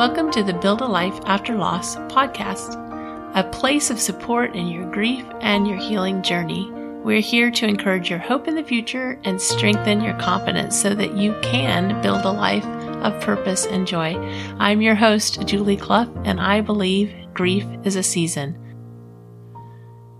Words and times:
Welcome 0.00 0.30
to 0.30 0.42
the 0.42 0.54
Build 0.54 0.80
a 0.80 0.86
Life 0.86 1.20
After 1.26 1.54
Loss 1.54 1.96
podcast, 1.96 2.74
a 3.34 3.44
place 3.44 3.90
of 3.90 4.00
support 4.00 4.56
in 4.56 4.66
your 4.66 4.90
grief 4.90 5.26
and 5.42 5.68
your 5.68 5.76
healing 5.76 6.22
journey. 6.22 6.70
We're 7.04 7.20
here 7.20 7.50
to 7.50 7.66
encourage 7.66 8.08
your 8.08 8.18
hope 8.18 8.48
in 8.48 8.54
the 8.54 8.64
future 8.64 9.20
and 9.24 9.38
strengthen 9.38 10.00
your 10.00 10.14
confidence 10.14 10.80
so 10.80 10.94
that 10.94 11.18
you 11.18 11.38
can 11.42 12.00
build 12.00 12.24
a 12.24 12.30
life 12.30 12.64
of 12.64 13.20
purpose 13.20 13.66
and 13.66 13.86
joy. 13.86 14.14
I'm 14.58 14.80
your 14.80 14.94
host, 14.94 15.46
Julie 15.46 15.76
Cluff, 15.76 16.08
and 16.24 16.40
I 16.40 16.62
believe 16.62 17.12
grief 17.34 17.66
is 17.84 17.96
a 17.96 18.02
season. 18.02 18.56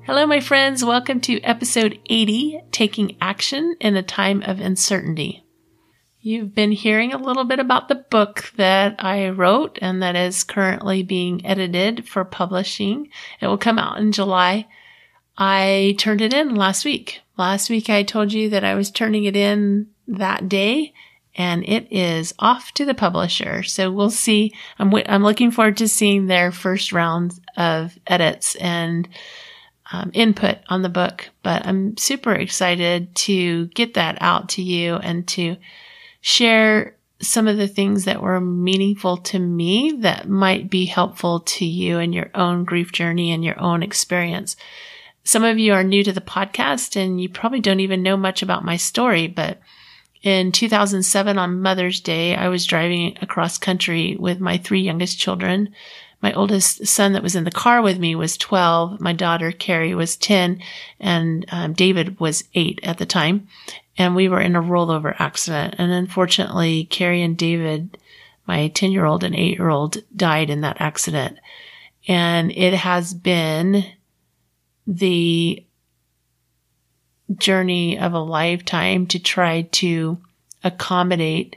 Hello, 0.04 0.26
my 0.26 0.40
friends. 0.40 0.84
Welcome 0.84 1.22
to 1.22 1.40
episode 1.40 1.98
80 2.04 2.64
Taking 2.70 3.16
Action 3.22 3.76
in 3.80 3.96
a 3.96 4.02
Time 4.02 4.42
of 4.42 4.60
Uncertainty. 4.60 5.42
You've 6.22 6.54
been 6.54 6.72
hearing 6.72 7.14
a 7.14 7.18
little 7.18 7.44
bit 7.44 7.60
about 7.60 7.88
the 7.88 7.94
book 7.94 8.52
that 8.56 8.96
I 8.98 9.30
wrote 9.30 9.78
and 9.80 10.02
that 10.02 10.16
is 10.16 10.44
currently 10.44 11.02
being 11.02 11.44
edited 11.46 12.06
for 12.06 12.26
publishing. 12.26 13.08
It 13.40 13.46
will 13.46 13.56
come 13.56 13.78
out 13.78 13.98
in 13.98 14.12
July. 14.12 14.68
I 15.38 15.94
turned 15.98 16.20
it 16.20 16.34
in 16.34 16.54
last 16.54 16.84
week. 16.84 17.22
Last 17.38 17.70
week 17.70 17.88
I 17.88 18.02
told 18.02 18.34
you 18.34 18.50
that 18.50 18.64
I 18.64 18.74
was 18.74 18.90
turning 18.90 19.24
it 19.24 19.34
in 19.34 19.88
that 20.08 20.46
day 20.46 20.92
and 21.36 21.64
it 21.66 21.90
is 21.90 22.34
off 22.38 22.72
to 22.72 22.84
the 22.84 22.92
publisher. 22.92 23.62
So 23.62 23.90
we'll 23.90 24.10
see. 24.10 24.52
I'm, 24.78 24.88
w- 24.88 25.06
I'm 25.08 25.22
looking 25.22 25.50
forward 25.50 25.78
to 25.78 25.88
seeing 25.88 26.26
their 26.26 26.52
first 26.52 26.92
round 26.92 27.40
of 27.56 27.98
edits 28.06 28.56
and 28.56 29.08
um, 29.90 30.10
input 30.12 30.58
on 30.68 30.82
the 30.82 30.90
book, 30.90 31.30
but 31.42 31.64
I'm 31.64 31.96
super 31.96 32.34
excited 32.34 33.14
to 33.14 33.68
get 33.68 33.94
that 33.94 34.18
out 34.20 34.50
to 34.50 34.62
you 34.62 34.96
and 34.96 35.26
to 35.28 35.56
share 36.20 36.96
some 37.20 37.46
of 37.46 37.56
the 37.56 37.68
things 37.68 38.04
that 38.04 38.22
were 38.22 38.40
meaningful 38.40 39.18
to 39.18 39.38
me 39.38 39.92
that 40.00 40.28
might 40.28 40.70
be 40.70 40.86
helpful 40.86 41.40
to 41.40 41.64
you 41.64 41.98
in 41.98 42.12
your 42.12 42.30
own 42.34 42.64
grief 42.64 42.92
journey 42.92 43.30
and 43.30 43.44
your 43.44 43.60
own 43.60 43.82
experience. 43.82 44.56
Some 45.22 45.44
of 45.44 45.58
you 45.58 45.74
are 45.74 45.84
new 45.84 46.02
to 46.02 46.12
the 46.12 46.20
podcast 46.20 46.96
and 46.96 47.20
you 47.20 47.28
probably 47.28 47.60
don't 47.60 47.80
even 47.80 48.02
know 48.02 48.16
much 48.16 48.42
about 48.42 48.64
my 48.64 48.76
story, 48.76 49.26
but 49.26 49.60
in 50.22 50.52
2007 50.52 51.38
on 51.38 51.62
Mother's 51.62 52.00
Day, 52.00 52.34
I 52.34 52.48
was 52.48 52.66
driving 52.66 53.16
across 53.20 53.58
country 53.58 54.16
with 54.18 54.40
my 54.40 54.56
three 54.58 54.80
youngest 54.80 55.18
children. 55.18 55.74
My 56.22 56.32
oldest 56.32 56.86
son 56.86 57.12
that 57.14 57.22
was 57.22 57.36
in 57.36 57.44
the 57.44 57.50
car 57.50 57.80
with 57.80 57.98
me 57.98 58.14
was 58.14 58.36
12. 58.36 59.00
My 59.00 59.12
daughter, 59.12 59.52
Carrie, 59.52 59.94
was 59.94 60.16
10 60.16 60.60
and 60.98 61.46
um, 61.50 61.72
David 61.74 62.18
was 62.18 62.44
eight 62.54 62.80
at 62.82 62.98
the 62.98 63.06
time 63.06 63.48
and 64.00 64.16
we 64.16 64.30
were 64.30 64.40
in 64.40 64.56
a 64.56 64.62
rollover 64.62 65.14
accident. 65.18 65.74
And 65.76 65.92
unfortunately, 65.92 66.84
Carrie 66.84 67.20
and 67.20 67.36
David, 67.36 67.98
my 68.46 68.68
10 68.68 68.92
year 68.92 69.04
old 69.04 69.22
and 69.22 69.36
8 69.36 69.58
year 69.58 69.68
old, 69.68 69.98
died 70.16 70.48
in 70.48 70.62
that 70.62 70.80
accident. 70.80 71.38
And 72.08 72.50
it 72.50 72.72
has 72.72 73.12
been 73.12 73.84
the 74.86 75.66
journey 77.36 77.98
of 77.98 78.14
a 78.14 78.20
lifetime 78.20 79.06
to 79.08 79.18
try 79.18 79.62
to 79.72 80.16
accommodate 80.64 81.56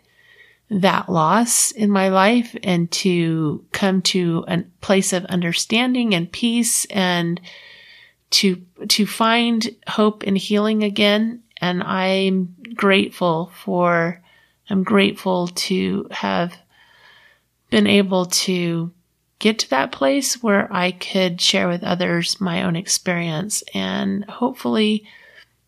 that 0.70 1.08
loss 1.08 1.72
in 1.72 1.90
my 1.90 2.10
life 2.10 2.58
and 2.62 2.92
to 2.92 3.64
come 3.72 4.02
to 4.02 4.44
a 4.50 4.64
place 4.82 5.14
of 5.14 5.24
understanding 5.26 6.14
and 6.14 6.30
peace 6.30 6.84
and 6.90 7.40
to 8.32 8.62
to 8.90 9.06
find 9.06 9.74
hope 9.88 10.24
and 10.24 10.38
healing 10.38 10.84
again 10.84 11.43
and 11.64 11.81
I'm 11.81 12.58
grateful 12.75 13.50
for, 13.64 14.22
I'm 14.69 14.83
grateful 14.83 15.47
to 15.47 16.08
have 16.11 16.53
been 17.69 17.88
able 17.88 18.25
to 18.25 18.91
get 19.40 19.59
to 19.59 19.69
that 19.69 19.94
place 19.94 20.44
where 20.44 20.68
I 20.73 20.91
could 20.91 21.40
share 21.40 21.69
with 21.69 21.81
others 21.81 22.41
my 22.41 22.63
own 22.63 22.75
experience 22.75 23.63
and 23.73 24.25
hopefully 24.25 25.06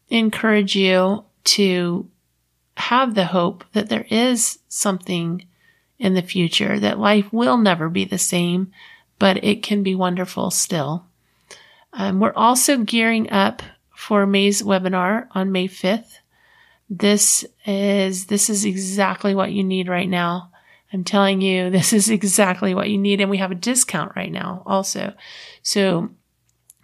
encourage 0.09 0.75
you 0.75 1.23
to 1.45 2.09
have 2.75 3.15
the 3.15 3.27
hope 3.27 3.63
that 3.71 3.87
there 3.87 4.05
is 4.09 4.59
something 4.67 5.45
in 5.97 6.13
the 6.13 6.21
future, 6.21 6.77
that 6.77 6.99
life 6.99 7.31
will 7.31 7.55
never 7.55 7.87
be 7.87 8.03
the 8.03 8.17
same, 8.17 8.69
but 9.17 9.41
it 9.45 9.63
can 9.63 9.81
be 9.81 9.95
wonderful 9.95 10.51
still. 10.51 11.05
Um, 11.93 12.19
we're 12.19 12.33
also 12.35 12.79
gearing 12.79 13.31
up 13.31 13.63
for 13.95 14.25
May's 14.25 14.61
webinar 14.61 15.27
on 15.31 15.51
May 15.51 15.67
5th. 15.67 16.19
This 16.89 17.45
is, 17.65 18.27
this 18.27 18.49
is 18.49 18.65
exactly 18.65 19.33
what 19.33 19.51
you 19.51 19.63
need 19.63 19.87
right 19.87 20.09
now. 20.09 20.51
I'm 20.93 21.03
telling 21.03 21.41
you, 21.41 21.69
this 21.71 21.93
is 21.93 22.09
exactly 22.09 22.75
what 22.75 22.89
you 22.89 22.97
need. 22.97 23.21
And 23.21 23.29
we 23.29 23.37
have 23.37 23.51
a 23.51 23.55
discount 23.55 24.13
right 24.15 24.31
now 24.31 24.63
also. 24.65 25.13
So 25.63 26.09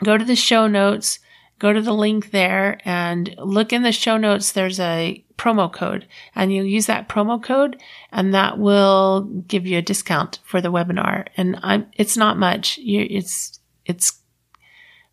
go 0.03 0.17
to 0.17 0.25
the 0.25 0.35
show 0.35 0.67
notes, 0.67 1.19
go 1.59 1.71
to 1.71 1.81
the 1.81 1.94
link 1.94 2.31
there 2.31 2.79
and 2.85 3.35
look 3.38 3.71
in 3.71 3.83
the 3.83 3.91
show 3.91 4.17
notes. 4.17 4.51
There's 4.51 4.79
a 4.79 5.23
promo 5.38 5.71
code 5.71 6.07
and 6.35 6.53
you'll 6.53 6.66
use 6.66 6.85
that 6.85 7.09
promo 7.09 7.41
code 7.41 7.81
and 8.11 8.33
that 8.33 8.57
will 8.57 9.21
give 9.47 9.66
you 9.66 9.77
a 9.77 9.83
discount 9.83 10.39
for 10.44 10.61
the 10.61 10.71
webinar. 10.71 11.27
And 11.38 11.59
I'm, 11.61 11.88
it's 11.94 12.17
not 12.17 12.38
much. 12.38 12.77
You, 12.77 13.05
it's, 13.09 13.59
it's 13.85 14.20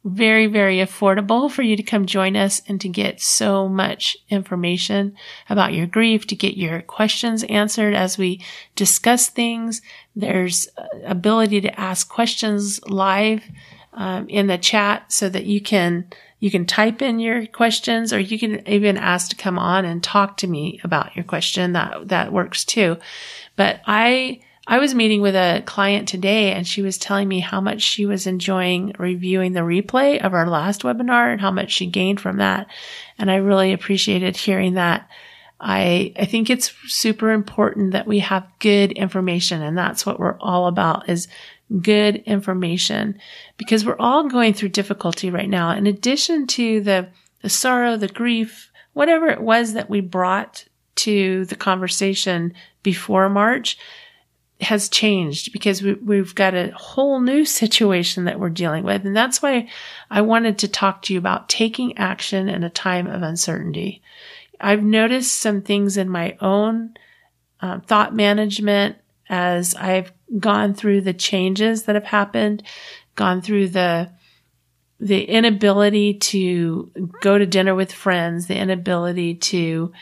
very, 0.05 0.47
very 0.47 0.77
affordable 0.77 1.51
for 1.51 1.63
you 1.63 1.77
to 1.77 1.83
come 1.83 2.07
join 2.07 2.37
us 2.37 2.63
and 2.69 2.81
to 2.81 2.89
get 2.89 3.21
so 3.21 3.69
much 3.69 4.17
information 4.31 5.17
about 5.51 5.75
your 5.75 5.87
grief, 5.87 6.27
to 6.29 6.37
get 6.37 6.57
your 6.57 6.81
questions 6.83 7.45
answered 7.45 7.95
as 7.95 8.17
we 8.17 8.41
discuss 8.77 9.29
things. 9.29 9.83
There's 10.15 10.69
ability 11.05 11.61
to 11.63 11.81
ask 11.81 12.09
questions 12.09 12.81
live 12.87 13.43
um, 13.93 14.29
in 14.29 14.47
the 14.47 14.59
chat 14.59 15.13
so 15.13 15.29
that 15.29 15.47
you 15.47 15.61
can 15.61 16.07
you 16.41 16.53
can 16.53 16.67
type 16.67 17.03
in 17.03 17.19
your 17.19 17.47
questions 17.47 18.13
or 18.13 18.21
you 18.21 18.39
can 18.39 18.67
even 18.69 18.97
ask 18.97 19.31
to 19.31 19.37
come 19.37 19.59
on 19.59 19.85
and 19.85 20.05
talk 20.05 20.37
to 20.37 20.47
me 20.47 20.81
about 20.85 21.17
your 21.17 21.25
question. 21.25 21.73
That 21.73 22.09
that 22.09 22.33
works 22.33 22.65
too. 22.65 22.99
But 23.57 23.81
I 23.87 24.41
I 24.71 24.79
was 24.79 24.95
meeting 24.95 25.23
with 25.23 25.35
a 25.35 25.63
client 25.65 26.09
today 26.09 26.53
and 26.53 26.69
she 26.69 26.83
was 26.83 26.99
telling 26.99 27.27
me 27.27 27.41
how 27.41 27.59
much 27.59 27.81
she 27.81 28.05
was 28.05 28.27
enjoying 28.27 28.95
reviewing 28.99 29.55
the 29.55 29.61
replay 29.61 30.23
of 30.23 30.35
our 30.35 30.47
last 30.47 30.83
webinar 30.83 31.33
and 31.33 31.41
how 31.41 31.51
much 31.51 31.73
she 31.73 31.87
gained 31.87 32.21
from 32.21 32.37
that. 32.37 32.67
And 33.19 33.31
I 33.31 33.37
really 33.37 33.73
appreciated 33.73 34.37
hearing 34.37 34.75
that. 34.75 35.09
I, 35.59 36.13
I 36.19 36.27
think 36.27 36.51
it's 36.51 36.75
super 36.87 37.33
important 37.33 37.93
that 37.93 38.07
we 38.07 38.19
have 38.19 38.47
good 38.59 38.93
information 38.93 39.63
and 39.63 39.77
that's 39.77 40.05
what 40.05 40.21
we're 40.21 40.39
all 40.39 40.67
about 40.67 41.09
is 41.09 41.29
good 41.81 42.17
information 42.27 43.19
because 43.57 43.87
we're 43.87 43.97
all 43.99 44.29
going 44.29 44.53
through 44.53 44.69
difficulty 44.69 45.31
right 45.31 45.49
now. 45.49 45.71
In 45.71 45.87
addition 45.87 46.47
to 46.49 46.83
the, 46.83 47.09
the 47.41 47.49
sorrow, 47.49 47.97
the 47.97 48.07
grief, 48.07 48.71
whatever 48.93 49.29
it 49.29 49.41
was 49.41 49.73
that 49.73 49.89
we 49.89 50.03
brought 50.03 50.67
to 50.97 51.47
the 51.47 51.57
conversation 51.57 52.53
before 52.83 53.31
March, 53.31 53.79
has 54.61 54.89
changed 54.89 55.53
because 55.53 55.83
we, 55.83 56.17
have 56.17 56.35
got 56.35 56.55
a 56.55 56.73
whole 56.73 57.21
new 57.21 57.45
situation 57.45 58.25
that 58.25 58.41
we're 58.41 58.49
dealing 58.49 58.83
with. 58.83 59.05
And 59.05 59.17
that's 59.17 59.41
why 59.41 59.69
I 60.11 60.23
wanted 60.23 60.59
to 60.59 60.69
talk 60.69 61.03
to 61.03 61.13
you 61.13 61.19
about 61.19 61.49
taking 61.49 61.97
action 61.97 62.49
in 62.49 62.65
a 62.65 62.71
time 62.71 63.07
of 63.07 63.23
uncertainty. 63.23 64.03
I've 64.61 64.83
noticed 64.83 65.39
some 65.39 65.63
things 65.63 65.97
in 65.97 66.09
my 66.09 66.37
own 66.41 66.95
uh, 67.61 67.81
thought 67.81 68.15
management 68.15 68.97
as 69.29 69.75
I've 69.77 70.13
gone 70.39 70.75
through 70.75 71.03
the 71.03 71.15
changes 71.15 71.85
that 71.85 71.95
have 71.95 72.05
happened, 72.05 72.63
gone 73.15 73.43
through 73.43 73.69
the 73.69 74.11
the 75.01 75.23
inability 75.25 76.15
to 76.15 76.91
go 77.21 77.39
to 77.39 77.47
dinner 77.47 77.73
with 77.73 77.93
friends, 77.93 78.49
the 78.49 78.57
inability 78.57 79.37
to 79.37 79.93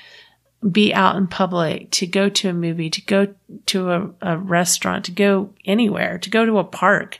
be 0.70 0.92
out 0.92 1.16
in 1.16 1.26
public, 1.26 1.90
to 1.92 2.06
go 2.06 2.28
to 2.28 2.48
a 2.48 2.52
movie, 2.52 2.90
to 2.90 3.02
go 3.02 3.34
to 3.66 3.90
a, 3.90 4.10
a 4.22 4.38
restaurant, 4.38 5.04
to 5.04 5.12
go 5.12 5.50
anywhere, 5.64 6.18
to 6.18 6.30
go 6.30 6.44
to 6.44 6.58
a 6.58 6.64
park. 6.64 7.18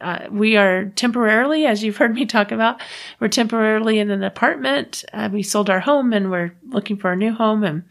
Uh, 0.00 0.26
we 0.30 0.56
are 0.56 0.86
temporarily, 0.90 1.64
as 1.64 1.82
you've 1.82 1.96
heard 1.96 2.14
me 2.14 2.26
talk 2.26 2.52
about, 2.52 2.80
we're 3.20 3.28
temporarily 3.28 3.98
in 3.98 4.10
an 4.10 4.22
apartment. 4.22 5.04
Uh, 5.12 5.28
we 5.32 5.42
sold 5.42 5.70
our 5.70 5.80
home 5.80 6.12
and 6.12 6.30
we're 6.30 6.54
looking 6.68 6.96
for 6.96 7.12
a 7.12 7.16
new 7.16 7.32
home 7.32 7.64
and, 7.64 7.84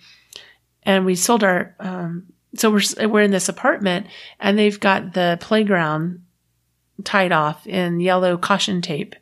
and 0.84 1.06
we 1.06 1.16
sold 1.16 1.44
our, 1.44 1.75
um, 1.80 2.28
so 2.56 2.69
we're, 2.69 3.07
we're 3.07 3.22
in 3.22 3.31
this 3.31 3.50
apartment 3.50 4.06
and 4.39 4.60
they've 4.60 4.80
got 4.80 5.13
the 5.13 5.38
playground 5.42 6.24
tied 7.04 7.31
off 7.31 7.66
in 7.66 8.00
yellow 8.00 8.38
caution 8.38 8.81
tape 8.81 9.16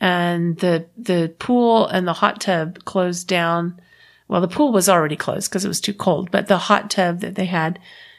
and 0.00 0.58
the, 0.58 0.86
the 0.96 1.34
pool 1.40 1.88
and 1.88 2.06
the 2.06 2.12
hot 2.12 2.40
tub 2.40 2.84
closed 2.84 3.26
down 3.26 3.80
well, 4.28 4.42
the 4.42 4.48
pool 4.48 4.72
was 4.72 4.88
already 4.88 5.16
closed 5.16 5.50
because 5.50 5.64
it 5.64 5.68
was 5.68 5.80
too 5.80 5.94
cold, 5.94 6.30
but 6.30 6.46
the 6.46 6.58
hot 6.58 6.90
tub 6.90 7.20
that 7.20 7.34
they 7.34 7.46
had 7.46 7.78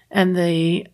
and 0.09 0.35
the 0.35 0.87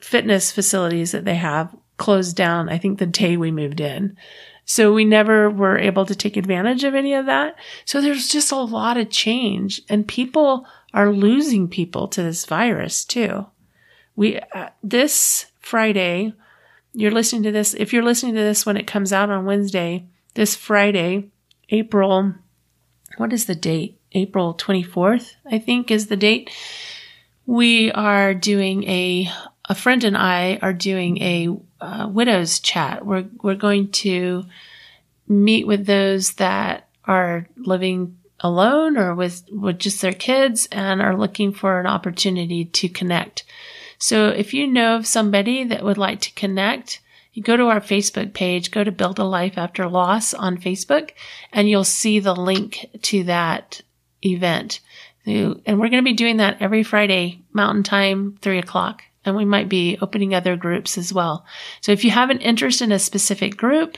fitness 0.00 0.50
facilities 0.50 1.12
that 1.12 1.24
they 1.24 1.34
have 1.34 1.74
closed 1.98 2.34
down, 2.34 2.68
I 2.68 2.78
think 2.78 2.98
the 2.98 3.06
day 3.06 3.36
we 3.36 3.50
moved 3.50 3.80
in. 3.80 4.16
So 4.64 4.92
we 4.92 5.04
never 5.04 5.50
were 5.50 5.78
able 5.78 6.06
to 6.06 6.14
take 6.14 6.36
advantage 6.36 6.82
of 6.84 6.94
any 6.94 7.14
of 7.14 7.26
that. 7.26 7.56
So 7.84 8.00
there's 8.00 8.28
just 8.28 8.52
a 8.52 8.56
lot 8.56 8.96
of 8.96 9.10
change 9.10 9.82
and 9.88 10.08
people 10.08 10.66
are 10.94 11.12
losing 11.12 11.68
people 11.68 12.08
to 12.08 12.22
this 12.22 12.46
virus 12.46 13.04
too. 13.04 13.46
We, 14.16 14.38
uh, 14.54 14.70
this 14.82 15.46
Friday, 15.58 16.32
you're 16.92 17.10
listening 17.10 17.42
to 17.44 17.52
this. 17.52 17.74
If 17.74 17.92
you're 17.92 18.02
listening 18.02 18.34
to 18.34 18.40
this 18.40 18.64
when 18.64 18.76
it 18.76 18.86
comes 18.86 19.12
out 19.12 19.30
on 19.30 19.44
Wednesday, 19.44 20.06
this 20.34 20.54
Friday, 20.54 21.30
April, 21.70 22.34
what 23.16 23.32
is 23.32 23.46
the 23.46 23.54
date? 23.54 23.98
April 24.14 24.54
24th, 24.54 25.34
I 25.50 25.58
think 25.58 25.90
is 25.90 26.06
the 26.06 26.16
date. 26.16 26.50
We 27.46 27.90
are 27.92 28.34
doing 28.34 28.84
a, 28.84 29.28
a 29.68 29.74
friend 29.74 30.04
and 30.04 30.16
I 30.16 30.58
are 30.62 30.72
doing 30.72 31.18
a 31.18 31.48
uh, 31.80 32.08
widows 32.08 32.60
chat. 32.60 33.04
We're, 33.04 33.26
we're 33.42 33.54
going 33.54 33.90
to 33.92 34.44
meet 35.28 35.66
with 35.66 35.86
those 35.86 36.34
that 36.34 36.88
are 37.04 37.48
living 37.56 38.18
alone 38.40 38.96
or 38.96 39.14
with, 39.14 39.44
with 39.50 39.78
just 39.78 40.00
their 40.00 40.12
kids 40.12 40.68
and 40.72 41.00
are 41.00 41.16
looking 41.16 41.52
for 41.52 41.80
an 41.80 41.86
opportunity 41.86 42.64
to 42.64 42.88
connect. 42.88 43.44
So 43.98 44.28
if 44.28 44.52
you 44.52 44.66
know 44.66 44.96
of 44.96 45.06
somebody 45.06 45.64
that 45.64 45.84
would 45.84 45.98
like 45.98 46.20
to 46.22 46.32
connect, 46.32 47.00
you 47.32 47.42
go 47.42 47.56
to 47.56 47.68
our 47.68 47.80
Facebook 47.80 48.34
page, 48.34 48.70
go 48.70 48.84
to 48.84 48.92
Build 48.92 49.18
a 49.18 49.24
Life 49.24 49.56
After 49.56 49.88
Loss 49.88 50.34
on 50.34 50.58
Facebook, 50.58 51.12
and 51.52 51.68
you'll 51.68 51.84
see 51.84 52.18
the 52.18 52.34
link 52.34 52.90
to 53.02 53.24
that 53.24 53.80
event. 54.24 54.80
And 55.24 55.62
we're 55.66 55.88
going 55.88 55.92
to 55.92 56.02
be 56.02 56.14
doing 56.14 56.38
that 56.38 56.60
every 56.60 56.82
Friday, 56.82 57.42
Mountain 57.52 57.84
Time, 57.84 58.38
three 58.42 58.58
o'clock. 58.58 59.02
And 59.24 59.36
we 59.36 59.44
might 59.44 59.68
be 59.68 59.96
opening 60.00 60.34
other 60.34 60.56
groups 60.56 60.98
as 60.98 61.12
well. 61.12 61.44
So 61.80 61.92
if 61.92 62.04
you 62.04 62.10
have 62.10 62.30
an 62.30 62.40
interest 62.40 62.82
in 62.82 62.90
a 62.90 62.98
specific 62.98 63.56
group 63.56 63.96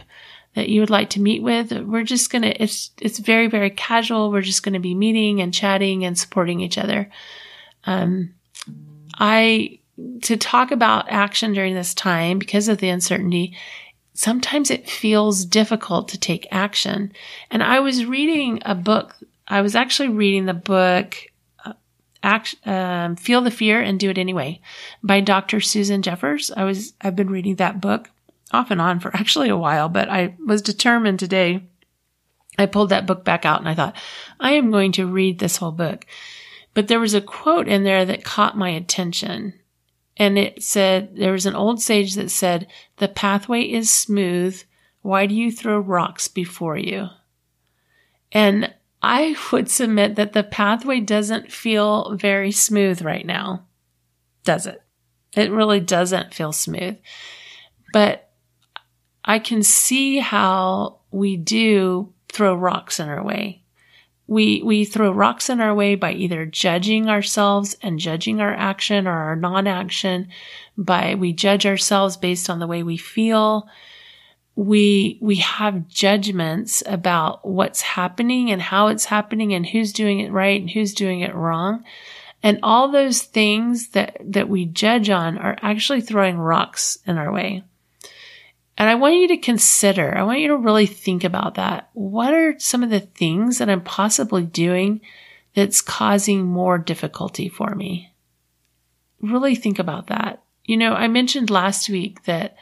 that 0.54 0.68
you 0.68 0.80
would 0.80 0.90
like 0.90 1.10
to 1.10 1.20
meet 1.20 1.42
with, 1.42 1.72
we're 1.72 2.04
just 2.04 2.30
going 2.30 2.42
to, 2.42 2.62
it's, 2.62 2.90
it's 3.00 3.18
very, 3.18 3.46
very 3.46 3.70
casual. 3.70 4.30
We're 4.30 4.42
just 4.42 4.62
going 4.62 4.74
to 4.74 4.80
be 4.80 4.94
meeting 4.94 5.40
and 5.40 5.52
chatting 5.52 6.04
and 6.04 6.18
supporting 6.18 6.60
each 6.60 6.76
other. 6.76 7.10
Um, 7.86 8.34
I, 9.18 9.78
to 10.22 10.36
talk 10.36 10.72
about 10.72 11.10
action 11.10 11.54
during 11.54 11.74
this 11.74 11.94
time 11.94 12.38
because 12.38 12.68
of 12.68 12.78
the 12.78 12.90
uncertainty, 12.90 13.56
sometimes 14.12 14.70
it 14.70 14.88
feels 14.88 15.44
difficult 15.44 16.08
to 16.08 16.18
take 16.18 16.46
action. 16.50 17.12
And 17.50 17.62
I 17.62 17.80
was 17.80 18.04
reading 18.04 18.60
a 18.64 18.74
book. 18.74 19.16
I 19.46 19.60
was 19.60 19.74
actually 19.74 20.08
reading 20.08 20.46
the 20.46 20.54
book, 20.54 21.16
uh, 21.64 21.74
Act, 22.22 22.54
um, 22.66 23.16
Feel 23.16 23.42
the 23.42 23.50
Fear 23.50 23.80
and 23.80 24.00
Do 24.00 24.10
It 24.10 24.18
Anyway 24.18 24.60
by 25.02 25.20
Dr. 25.20 25.60
Susan 25.60 26.02
Jeffers. 26.02 26.50
I 26.56 26.64
was, 26.64 26.94
I've 27.00 27.16
been 27.16 27.30
reading 27.30 27.56
that 27.56 27.80
book 27.80 28.10
off 28.52 28.70
and 28.70 28.80
on 28.80 29.00
for 29.00 29.10
actually 29.16 29.48
a 29.48 29.56
while, 29.56 29.88
but 29.88 30.08
I 30.08 30.34
was 30.44 30.62
determined 30.62 31.18
today. 31.18 31.62
I 32.56 32.66
pulled 32.66 32.90
that 32.90 33.06
book 33.06 33.24
back 33.24 33.44
out 33.44 33.60
and 33.60 33.68
I 33.68 33.74
thought, 33.74 33.96
I 34.38 34.52
am 34.52 34.70
going 34.70 34.92
to 34.92 35.06
read 35.06 35.38
this 35.38 35.56
whole 35.56 35.72
book. 35.72 36.06
But 36.72 36.88
there 36.88 37.00
was 37.00 37.14
a 37.14 37.20
quote 37.20 37.68
in 37.68 37.84
there 37.84 38.04
that 38.04 38.24
caught 38.24 38.56
my 38.56 38.70
attention. 38.70 39.54
And 40.16 40.38
it 40.38 40.62
said, 40.62 41.16
there 41.16 41.32
was 41.32 41.46
an 41.46 41.56
old 41.56 41.82
sage 41.82 42.14
that 42.14 42.30
said, 42.30 42.68
the 42.98 43.08
pathway 43.08 43.62
is 43.62 43.90
smooth. 43.90 44.62
Why 45.02 45.26
do 45.26 45.34
you 45.34 45.50
throw 45.50 45.78
rocks 45.78 46.28
before 46.28 46.76
you? 46.76 47.08
And 48.30 48.72
I 49.06 49.36
would 49.52 49.70
submit 49.70 50.16
that 50.16 50.32
the 50.32 50.42
pathway 50.42 50.98
doesn't 51.00 51.52
feel 51.52 52.16
very 52.16 52.50
smooth 52.50 53.02
right 53.02 53.26
now. 53.26 53.66
Does 54.44 54.66
it? 54.66 54.80
It 55.36 55.50
really 55.50 55.78
doesn't 55.78 56.32
feel 56.32 56.52
smooth. 56.52 56.96
But 57.92 58.30
I 59.22 59.40
can 59.40 59.62
see 59.62 60.20
how 60.20 61.00
we 61.10 61.36
do 61.36 62.14
throw 62.30 62.54
rocks 62.54 62.98
in 62.98 63.10
our 63.10 63.22
way. 63.22 63.62
We, 64.26 64.62
we 64.62 64.86
throw 64.86 65.12
rocks 65.12 65.50
in 65.50 65.60
our 65.60 65.74
way 65.74 65.96
by 65.96 66.12
either 66.12 66.46
judging 66.46 67.10
ourselves 67.10 67.76
and 67.82 67.98
judging 67.98 68.40
our 68.40 68.54
action 68.54 69.06
or 69.06 69.12
our 69.12 69.36
non-action, 69.36 70.28
by 70.78 71.14
we 71.14 71.34
judge 71.34 71.66
ourselves 71.66 72.16
based 72.16 72.48
on 72.48 72.58
the 72.58 72.66
way 72.66 72.82
we 72.82 72.96
feel. 72.96 73.68
We, 74.56 75.18
we 75.20 75.36
have 75.36 75.88
judgments 75.88 76.82
about 76.86 77.46
what's 77.46 77.80
happening 77.80 78.50
and 78.50 78.62
how 78.62 78.86
it's 78.88 79.06
happening 79.06 79.52
and 79.52 79.66
who's 79.66 79.92
doing 79.92 80.20
it 80.20 80.30
right 80.30 80.60
and 80.60 80.70
who's 80.70 80.94
doing 80.94 81.20
it 81.20 81.34
wrong. 81.34 81.84
And 82.42 82.60
all 82.62 82.90
those 82.90 83.22
things 83.22 83.88
that, 83.88 84.18
that 84.20 84.48
we 84.48 84.66
judge 84.66 85.10
on 85.10 85.38
are 85.38 85.56
actually 85.62 86.02
throwing 86.02 86.38
rocks 86.38 86.98
in 87.06 87.16
our 87.16 87.32
way. 87.32 87.64
And 88.76 88.88
I 88.88 88.96
want 88.96 89.16
you 89.16 89.28
to 89.28 89.36
consider, 89.36 90.16
I 90.16 90.24
want 90.24 90.40
you 90.40 90.48
to 90.48 90.56
really 90.56 90.86
think 90.86 91.24
about 91.24 91.54
that. 91.54 91.90
What 91.92 92.34
are 92.34 92.58
some 92.58 92.82
of 92.82 92.90
the 92.90 93.00
things 93.00 93.58
that 93.58 93.70
I'm 93.70 93.80
possibly 93.80 94.44
doing 94.44 95.00
that's 95.54 95.80
causing 95.80 96.44
more 96.44 96.78
difficulty 96.78 97.48
for 97.48 97.74
me? 97.74 98.12
Really 99.20 99.54
think 99.54 99.78
about 99.78 100.08
that. 100.08 100.42
You 100.64 100.76
know, 100.76 100.92
I 100.92 101.08
mentioned 101.08 101.50
last 101.50 101.88
week 101.88 102.24
that 102.24 102.56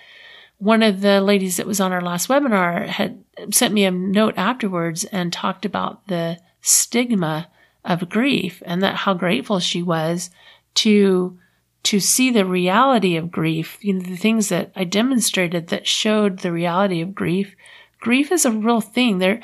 one 0.62 0.84
of 0.84 1.00
the 1.00 1.20
ladies 1.20 1.56
that 1.56 1.66
was 1.66 1.80
on 1.80 1.90
our 1.90 2.00
last 2.00 2.28
webinar 2.28 2.86
had 2.86 3.24
sent 3.50 3.74
me 3.74 3.84
a 3.84 3.90
note 3.90 4.34
afterwards 4.36 5.02
and 5.06 5.32
talked 5.32 5.64
about 5.64 6.06
the 6.06 6.38
stigma 6.60 7.48
of 7.84 8.08
grief 8.08 8.62
and 8.64 8.80
that 8.80 8.94
how 8.94 9.12
grateful 9.12 9.58
she 9.58 9.82
was 9.82 10.30
to 10.74 11.36
to 11.82 11.98
see 11.98 12.30
the 12.30 12.44
reality 12.44 13.16
of 13.16 13.32
grief, 13.32 13.76
you 13.80 13.92
know, 13.92 14.02
the 14.02 14.14
things 14.14 14.50
that 14.50 14.70
I 14.76 14.84
demonstrated 14.84 15.66
that 15.68 15.84
showed 15.84 16.38
the 16.38 16.52
reality 16.52 17.00
of 17.00 17.12
grief. 17.12 17.56
Grief 17.98 18.30
is 18.30 18.44
a 18.44 18.52
real 18.52 18.80
thing. 18.80 19.18
There, 19.18 19.40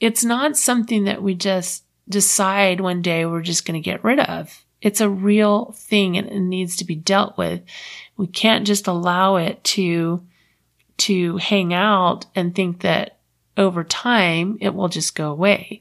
it's 0.00 0.24
not 0.24 0.56
something 0.56 1.04
that 1.04 1.22
we 1.22 1.34
just 1.34 1.84
decide 2.08 2.80
one 2.80 3.00
day 3.00 3.24
we're 3.24 3.42
just 3.42 3.64
going 3.64 3.80
to 3.80 3.90
get 3.90 4.02
rid 4.02 4.18
of. 4.18 4.64
It's 4.82 5.00
a 5.00 5.08
real 5.08 5.70
thing 5.76 6.18
and 6.18 6.28
it 6.28 6.40
needs 6.40 6.74
to 6.78 6.84
be 6.84 6.96
dealt 6.96 7.38
with. 7.38 7.62
We 8.16 8.26
can't 8.26 8.66
just 8.66 8.88
allow 8.88 9.36
it 9.36 9.62
to, 9.62 10.26
to 10.98 11.36
hang 11.38 11.72
out 11.72 12.26
and 12.34 12.54
think 12.54 12.82
that 12.82 13.18
over 13.56 13.82
time 13.84 14.58
it 14.60 14.74
will 14.74 14.88
just 14.88 15.14
go 15.14 15.30
away. 15.30 15.80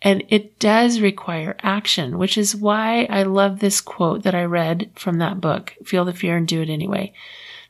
And 0.00 0.24
it 0.28 0.58
does 0.58 1.00
require 1.00 1.56
action, 1.62 2.18
which 2.18 2.36
is 2.36 2.56
why 2.56 3.06
I 3.08 3.22
love 3.22 3.60
this 3.60 3.80
quote 3.80 4.24
that 4.24 4.34
I 4.34 4.44
read 4.44 4.90
from 4.96 5.18
that 5.18 5.40
book, 5.40 5.76
Feel 5.84 6.04
the 6.04 6.12
Fear 6.12 6.38
and 6.38 6.48
Do 6.48 6.60
It 6.60 6.68
Anyway. 6.68 7.12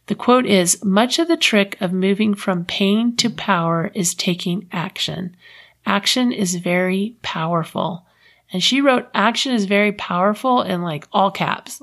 The 0.07 0.15
quote 0.15 0.47
is, 0.47 0.83
much 0.83 1.19
of 1.19 1.29
the 1.29 1.37
trick 1.37 1.77
of 1.81 1.93
moving 1.93 2.35
from 2.35 2.65
pain 2.65 3.17
to 3.17 3.31
power 3.31 3.91
is 3.95 4.15
taking 4.15 4.69
action. 4.73 5.37
Action 5.85 6.33
is 6.33 6.57
very 6.57 7.17
powerful. 7.23 8.07
And 8.53 8.63
she 8.63 8.81
wrote, 8.81 9.09
action 9.15 9.53
is 9.53 9.67
very 9.67 9.93
powerful 9.93 10.63
in 10.63 10.83
like 10.83 11.07
all 11.13 11.31
caps. 11.31 11.83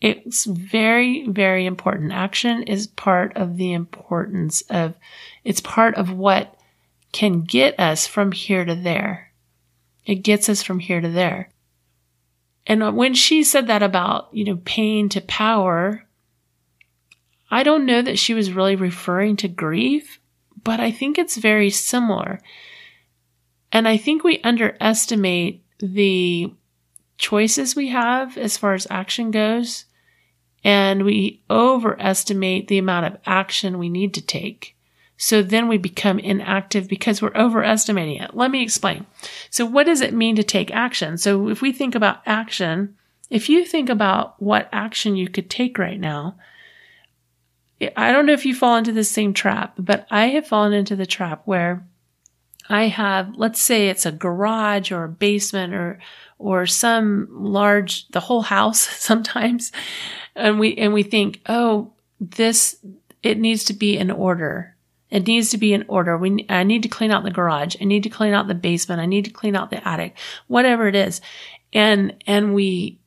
It's 0.00 0.46
very, 0.46 1.26
very 1.28 1.66
important. 1.66 2.12
Action 2.12 2.62
is 2.62 2.86
part 2.86 3.36
of 3.36 3.56
the 3.56 3.72
importance 3.72 4.62
of, 4.70 4.94
it's 5.44 5.60
part 5.60 5.94
of 5.96 6.10
what 6.10 6.56
can 7.12 7.42
get 7.42 7.78
us 7.78 8.06
from 8.06 8.32
here 8.32 8.64
to 8.64 8.74
there. 8.74 9.32
It 10.06 10.16
gets 10.16 10.48
us 10.48 10.62
from 10.62 10.78
here 10.78 11.00
to 11.00 11.08
there. 11.08 11.50
And 12.66 12.96
when 12.96 13.14
she 13.14 13.42
said 13.42 13.66
that 13.66 13.82
about, 13.82 14.28
you 14.32 14.44
know, 14.44 14.60
pain 14.64 15.08
to 15.10 15.20
power, 15.20 16.06
I 17.50 17.62
don't 17.62 17.84
know 17.84 18.00
that 18.00 18.18
she 18.18 18.32
was 18.32 18.52
really 18.52 18.76
referring 18.76 19.36
to 19.36 19.48
grief, 19.48 20.20
but 20.62 20.80
I 20.80 20.90
think 20.90 21.18
it's 21.18 21.36
very 21.36 21.68
similar. 21.68 22.40
And 23.72 23.86
I 23.86 23.96
think 23.96 24.24
we 24.24 24.40
underestimate 24.42 25.64
the 25.78 26.52
choices 27.18 27.76
we 27.76 27.88
have 27.88 28.38
as 28.38 28.56
far 28.56 28.74
as 28.74 28.86
action 28.88 29.30
goes, 29.30 29.84
and 30.62 31.04
we 31.04 31.40
overestimate 31.48 32.68
the 32.68 32.78
amount 32.78 33.06
of 33.06 33.20
action 33.26 33.78
we 33.78 33.88
need 33.88 34.14
to 34.14 34.22
take. 34.22 34.76
So 35.16 35.42
then 35.42 35.68
we 35.68 35.76
become 35.76 36.18
inactive 36.18 36.88
because 36.88 37.20
we're 37.20 37.36
overestimating 37.36 38.16
it. 38.16 38.34
Let 38.34 38.50
me 38.50 38.62
explain. 38.62 39.06
So 39.50 39.66
what 39.66 39.84
does 39.84 40.00
it 40.00 40.14
mean 40.14 40.36
to 40.36 40.42
take 40.42 40.70
action? 40.70 41.18
So 41.18 41.48
if 41.48 41.60
we 41.60 41.72
think 41.72 41.94
about 41.94 42.22
action, 42.24 42.96
if 43.28 43.48
you 43.48 43.64
think 43.66 43.90
about 43.90 44.40
what 44.42 44.68
action 44.72 45.16
you 45.16 45.28
could 45.28 45.50
take 45.50 45.78
right 45.78 46.00
now, 46.00 46.36
I 47.96 48.12
don't 48.12 48.26
know 48.26 48.32
if 48.32 48.46
you 48.46 48.54
fall 48.54 48.76
into 48.76 48.92
the 48.92 49.04
same 49.04 49.32
trap, 49.32 49.74
but 49.78 50.06
I 50.10 50.28
have 50.28 50.46
fallen 50.46 50.72
into 50.72 50.96
the 50.96 51.06
trap 51.06 51.42
where 51.44 51.86
I 52.70 52.86
have, 52.86 53.36
let's 53.36 53.60
say 53.60 53.88
it's 53.88 54.06
a 54.06 54.12
garage 54.12 54.92
or 54.92 55.04
a 55.04 55.08
basement 55.08 55.74
or, 55.74 55.98
or 56.38 56.66
some 56.66 57.28
large, 57.30 58.08
the 58.08 58.20
whole 58.20 58.42
house 58.42 58.80
sometimes. 58.98 59.72
And 60.36 60.60
we, 60.60 60.76
and 60.76 60.94
we 60.94 61.02
think, 61.02 61.40
oh, 61.48 61.92
this, 62.20 62.76
it 63.22 63.38
needs 63.38 63.64
to 63.64 63.72
be 63.72 63.98
in 63.98 64.10
order. 64.10 64.76
It 65.10 65.26
needs 65.26 65.50
to 65.50 65.58
be 65.58 65.72
in 65.74 65.84
order. 65.88 66.16
We, 66.16 66.46
I 66.48 66.62
need 66.62 66.84
to 66.84 66.88
clean 66.88 67.10
out 67.10 67.24
the 67.24 67.32
garage. 67.32 67.74
I 67.80 67.84
need 67.84 68.04
to 68.04 68.08
clean 68.08 68.32
out 68.32 68.46
the 68.46 68.54
basement. 68.54 69.00
I 69.00 69.06
need 69.06 69.24
to 69.24 69.32
clean 69.32 69.56
out 69.56 69.70
the 69.70 69.86
attic, 69.86 70.16
whatever 70.46 70.86
it 70.86 70.94
is. 70.94 71.20
And, 71.72 72.22
and 72.28 72.54
we, 72.54 73.00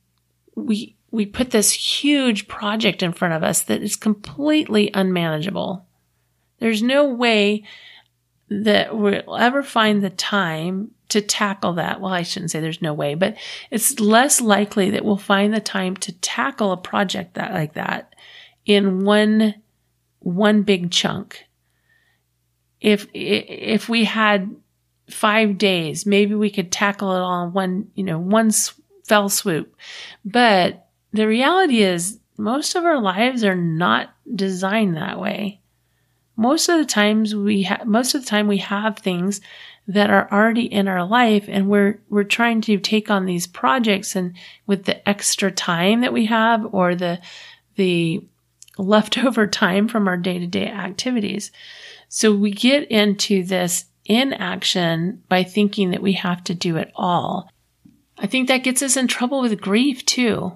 we, 0.54 0.94
we 1.10 1.24
put 1.24 1.52
this 1.52 1.70
huge 1.70 2.48
project 2.48 3.02
in 3.02 3.14
front 3.14 3.32
of 3.32 3.42
us 3.42 3.62
that 3.62 3.82
is 3.82 3.96
completely 3.96 4.90
unmanageable. 4.92 5.86
There's 6.58 6.82
no 6.82 7.08
way 7.08 7.64
that 8.48 8.96
we'll 8.96 9.36
ever 9.36 9.62
find 9.62 10.02
the 10.02 10.10
time 10.10 10.90
to 11.08 11.20
tackle 11.20 11.74
that. 11.74 12.00
Well, 12.00 12.12
I 12.12 12.22
shouldn't 12.22 12.50
say 12.50 12.60
there's 12.60 12.82
no 12.82 12.94
way, 12.94 13.14
but 13.14 13.36
it's 13.70 14.00
less 14.00 14.40
likely 14.40 14.90
that 14.90 15.04
we'll 15.04 15.16
find 15.16 15.52
the 15.52 15.60
time 15.60 15.96
to 15.98 16.12
tackle 16.20 16.72
a 16.72 16.76
project 16.76 17.34
that 17.34 17.52
like 17.52 17.74
that 17.74 18.14
in 18.66 19.04
one, 19.04 19.54
one 20.20 20.62
big 20.62 20.90
chunk. 20.90 21.44
If, 22.80 23.06
if 23.14 23.88
we 23.88 24.04
had 24.04 24.54
five 25.08 25.58
days, 25.58 26.06
maybe 26.06 26.34
we 26.34 26.50
could 26.50 26.72
tackle 26.72 27.12
it 27.12 27.20
all 27.20 27.46
in 27.46 27.52
one, 27.52 27.88
you 27.94 28.04
know, 28.04 28.18
one 28.18 28.50
fell 29.06 29.28
swoop. 29.28 29.74
But 30.24 30.88
the 31.12 31.26
reality 31.26 31.82
is 31.82 32.18
most 32.36 32.74
of 32.74 32.84
our 32.84 33.00
lives 33.00 33.44
are 33.44 33.54
not 33.54 34.14
designed 34.34 34.96
that 34.96 35.20
way. 35.20 35.60
Most 36.36 36.68
of 36.68 36.78
the 36.78 36.84
times 36.84 37.34
we 37.34 37.62
have, 37.62 37.86
most 37.86 38.14
of 38.14 38.22
the 38.22 38.28
time 38.28 38.48
we 38.48 38.58
have 38.58 38.98
things 38.98 39.40
that 39.86 40.10
are 40.10 40.28
already 40.32 40.64
in 40.64 40.88
our 40.88 41.04
life 41.04 41.44
and 41.48 41.68
we're, 41.68 42.00
we're 42.08 42.24
trying 42.24 42.60
to 42.62 42.78
take 42.78 43.10
on 43.10 43.26
these 43.26 43.46
projects 43.46 44.16
and 44.16 44.34
with 44.66 44.84
the 44.84 45.06
extra 45.08 45.52
time 45.52 46.00
that 46.00 46.12
we 46.12 46.26
have 46.26 46.66
or 46.72 46.94
the, 46.94 47.20
the 47.76 48.24
leftover 48.78 49.46
time 49.48 49.86
from 49.88 50.08
our 50.08 50.16
day 50.16 50.38
to 50.38 50.46
day 50.46 50.66
activities. 50.66 51.52
So 52.08 52.34
we 52.34 52.50
get 52.50 52.90
into 52.90 53.44
this 53.44 53.86
inaction 54.06 55.22
by 55.28 55.44
thinking 55.44 55.90
that 55.90 56.02
we 56.02 56.12
have 56.12 56.44
to 56.44 56.54
do 56.54 56.76
it 56.76 56.90
all. 56.94 57.50
I 58.18 58.26
think 58.26 58.48
that 58.48 58.62
gets 58.62 58.82
us 58.82 58.96
in 58.96 59.08
trouble 59.08 59.40
with 59.40 59.60
grief 59.60 60.04
too. 60.06 60.52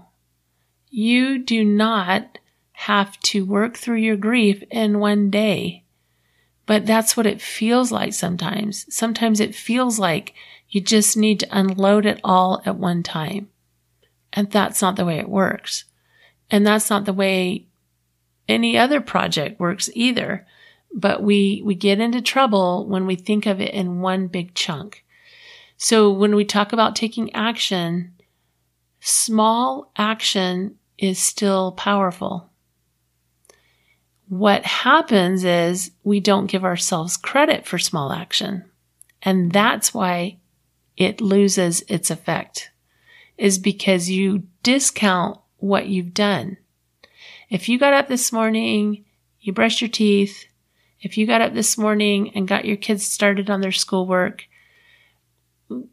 You 0.91 1.39
do 1.39 1.65
not 1.65 2.39
have 2.83 3.19
to 3.19 3.45
work 3.45 3.77
through 3.77 3.97
your 3.97 4.17
grief 4.17 4.63
in 4.71 5.01
one 5.01 5.31
day. 5.31 5.83
But 6.65 6.87
that's 6.87 7.17
what 7.17 7.27
it 7.27 7.43
feels 7.43 7.91
like 7.91 8.15
sometimes. 8.15 8.87
Sometimes 8.95 9.41
it 9.41 9.53
feels 9.53 9.99
like 9.99 10.33
you 10.69 10.81
just 10.81 11.17
need 11.17 11.41
to 11.41 11.49
unload 11.51 12.07
it 12.07 12.21
all 12.23 12.63
at 12.65 12.77
one 12.77 13.03
time. 13.03 13.49
And 14.33 14.49
that's 14.53 14.81
not 14.81 14.95
the 14.95 15.05
way 15.05 15.19
it 15.19 15.29
works. 15.29 15.87
And 16.53 16.65
that's 16.65 16.89
not 16.89 17.05
the 17.05 17.13
way 17.13 17.67
any 18.47 18.79
other 18.79 19.01
project 19.01 19.59
works 19.59 19.91
either. 19.95 20.47
But 20.95 21.21
we, 21.21 21.61
we 21.65 21.75
get 21.75 21.99
into 21.99 22.23
trouble 22.23 22.87
when 22.87 23.07
we 23.07 23.17
think 23.17 23.45
of 23.45 23.61
it 23.61 23.75
in 23.75 24.03
one 24.03 24.29
big 24.29 24.55
chunk. 24.55 25.05
So 25.79 26.13
when 26.13 26.37
we 26.37 26.45
talk 26.45 26.73
about 26.73 26.95
taking 26.95 27.35
action, 27.35 28.15
small 29.01 29.91
action 29.97 30.77
is 30.97 31.19
still 31.19 31.73
powerful. 31.73 32.49
What 34.29 34.65
happens 34.65 35.45
is 35.45 35.91
we 36.05 36.21
don't 36.21 36.51
give 36.51 36.65
ourselves 36.65 37.17
credit 37.17 37.67
for 37.67 37.79
small 37.79 38.13
action. 38.13 38.65
And 39.23 39.53
that's 39.53 39.95
why 39.95 40.39
it 40.97 41.21
loses 41.21 41.83
its 41.89 42.11
effect 42.11 42.71
is 43.37 43.59
because 43.59 44.11
you 44.11 44.43
discount 44.63 45.39
what 45.59 45.87
you've 45.87 46.13
done. 46.13 46.57
If 47.49 47.69
you 47.69 47.79
got 47.79 47.95
up 47.95 48.09
this 48.09 48.33
morning, 48.33 49.05
you 49.41 49.53
brushed 49.53 49.81
your 49.81 49.89
teeth, 49.89 50.45
if 51.01 51.17
you 51.17 51.27
got 51.27 51.41
up 51.41 51.55
this 51.55 51.79
morning 51.79 52.33
and 52.35 52.49
got 52.49 52.65
your 52.65 52.77
kids 52.77 53.07
started 53.07 53.49
on 53.49 53.61
their 53.61 53.73
schoolwork, 53.73 54.47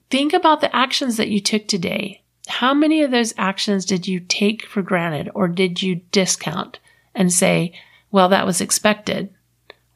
think 0.10 0.34
about 0.34 0.62
the 0.62 0.76
actions 0.76 1.18
that 1.18 1.30
you 1.30 1.40
took 1.40 1.68
today. 1.68 2.24
How 2.48 2.74
many 2.74 3.02
of 3.04 3.12
those 3.12 3.34
actions 3.38 3.86
did 3.86 4.08
you 4.08 4.20
take 4.20 4.66
for 4.66 4.82
granted 4.82 5.30
or 5.36 5.48
did 5.48 5.82
you 5.82 6.02
discount 6.12 6.80
and 7.14 7.32
say, 7.32 7.74
well, 8.16 8.30
that 8.30 8.46
was 8.46 8.62
expected? 8.62 9.34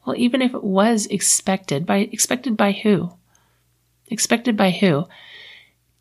Well, 0.04 0.14
even 0.18 0.42
if 0.42 0.52
it 0.52 0.62
was 0.62 1.06
expected 1.06 1.86
by, 1.86 2.10
expected 2.12 2.54
by 2.54 2.72
who? 2.72 3.14
Expected 4.08 4.58
by 4.58 4.72
who? 4.72 5.08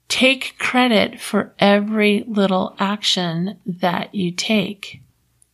Take 0.10 0.58
credit 0.60 1.22
for 1.22 1.54
every 1.60 2.26
little 2.28 2.76
action 2.78 3.58
that 3.66 4.14
you 4.14 4.34
take. 4.34 5.02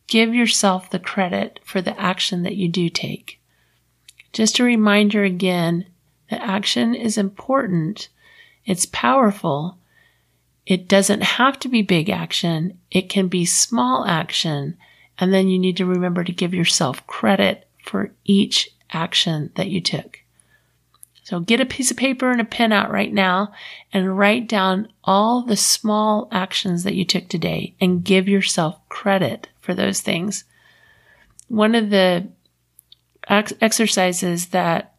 Give 0.08 0.34
yourself 0.34 0.90
the 0.90 0.98
credit 0.98 1.60
for 1.62 1.80
the 1.80 1.96
action 2.00 2.42
that 2.42 2.56
you 2.56 2.68
do 2.68 2.90
take. 2.90 3.40
Just 4.32 4.58
a 4.58 4.64
reminder 4.64 5.22
again 5.22 5.86
that 6.30 6.42
action 6.42 6.96
is 6.96 7.16
important 7.16 8.08
it's 8.64 8.86
powerful. 8.86 9.78
It 10.66 10.88
doesn't 10.88 11.22
have 11.22 11.60
to 11.60 11.68
be 11.68 11.82
big 11.82 12.10
action. 12.10 12.80
It 12.90 13.08
can 13.08 13.28
be 13.28 13.44
small 13.44 14.04
action. 14.04 14.76
And 15.18 15.32
then 15.32 15.48
you 15.48 15.58
need 15.58 15.76
to 15.78 15.86
remember 15.86 16.24
to 16.24 16.32
give 16.32 16.54
yourself 16.54 17.06
credit 17.06 17.66
for 17.84 18.12
each 18.24 18.70
action 18.90 19.50
that 19.54 19.68
you 19.68 19.80
took. 19.80 20.20
So 21.26 21.40
get 21.40 21.60
a 21.60 21.66
piece 21.66 21.90
of 21.90 21.96
paper 21.96 22.30
and 22.30 22.40
a 22.40 22.44
pen 22.44 22.70
out 22.70 22.92
right 22.92 23.12
now 23.12 23.52
and 23.92 24.16
write 24.16 24.48
down 24.48 24.88
all 25.02 25.42
the 25.42 25.56
small 25.56 26.28
actions 26.30 26.84
that 26.84 26.94
you 26.94 27.04
took 27.04 27.28
today 27.28 27.74
and 27.80 28.04
give 28.04 28.28
yourself 28.28 28.78
credit 28.88 29.48
for 29.60 29.74
those 29.74 30.00
things. 30.00 30.44
One 31.48 31.74
of 31.74 31.90
the 31.90 32.28
ex- 33.28 33.54
exercises 33.60 34.46
that 34.48 34.94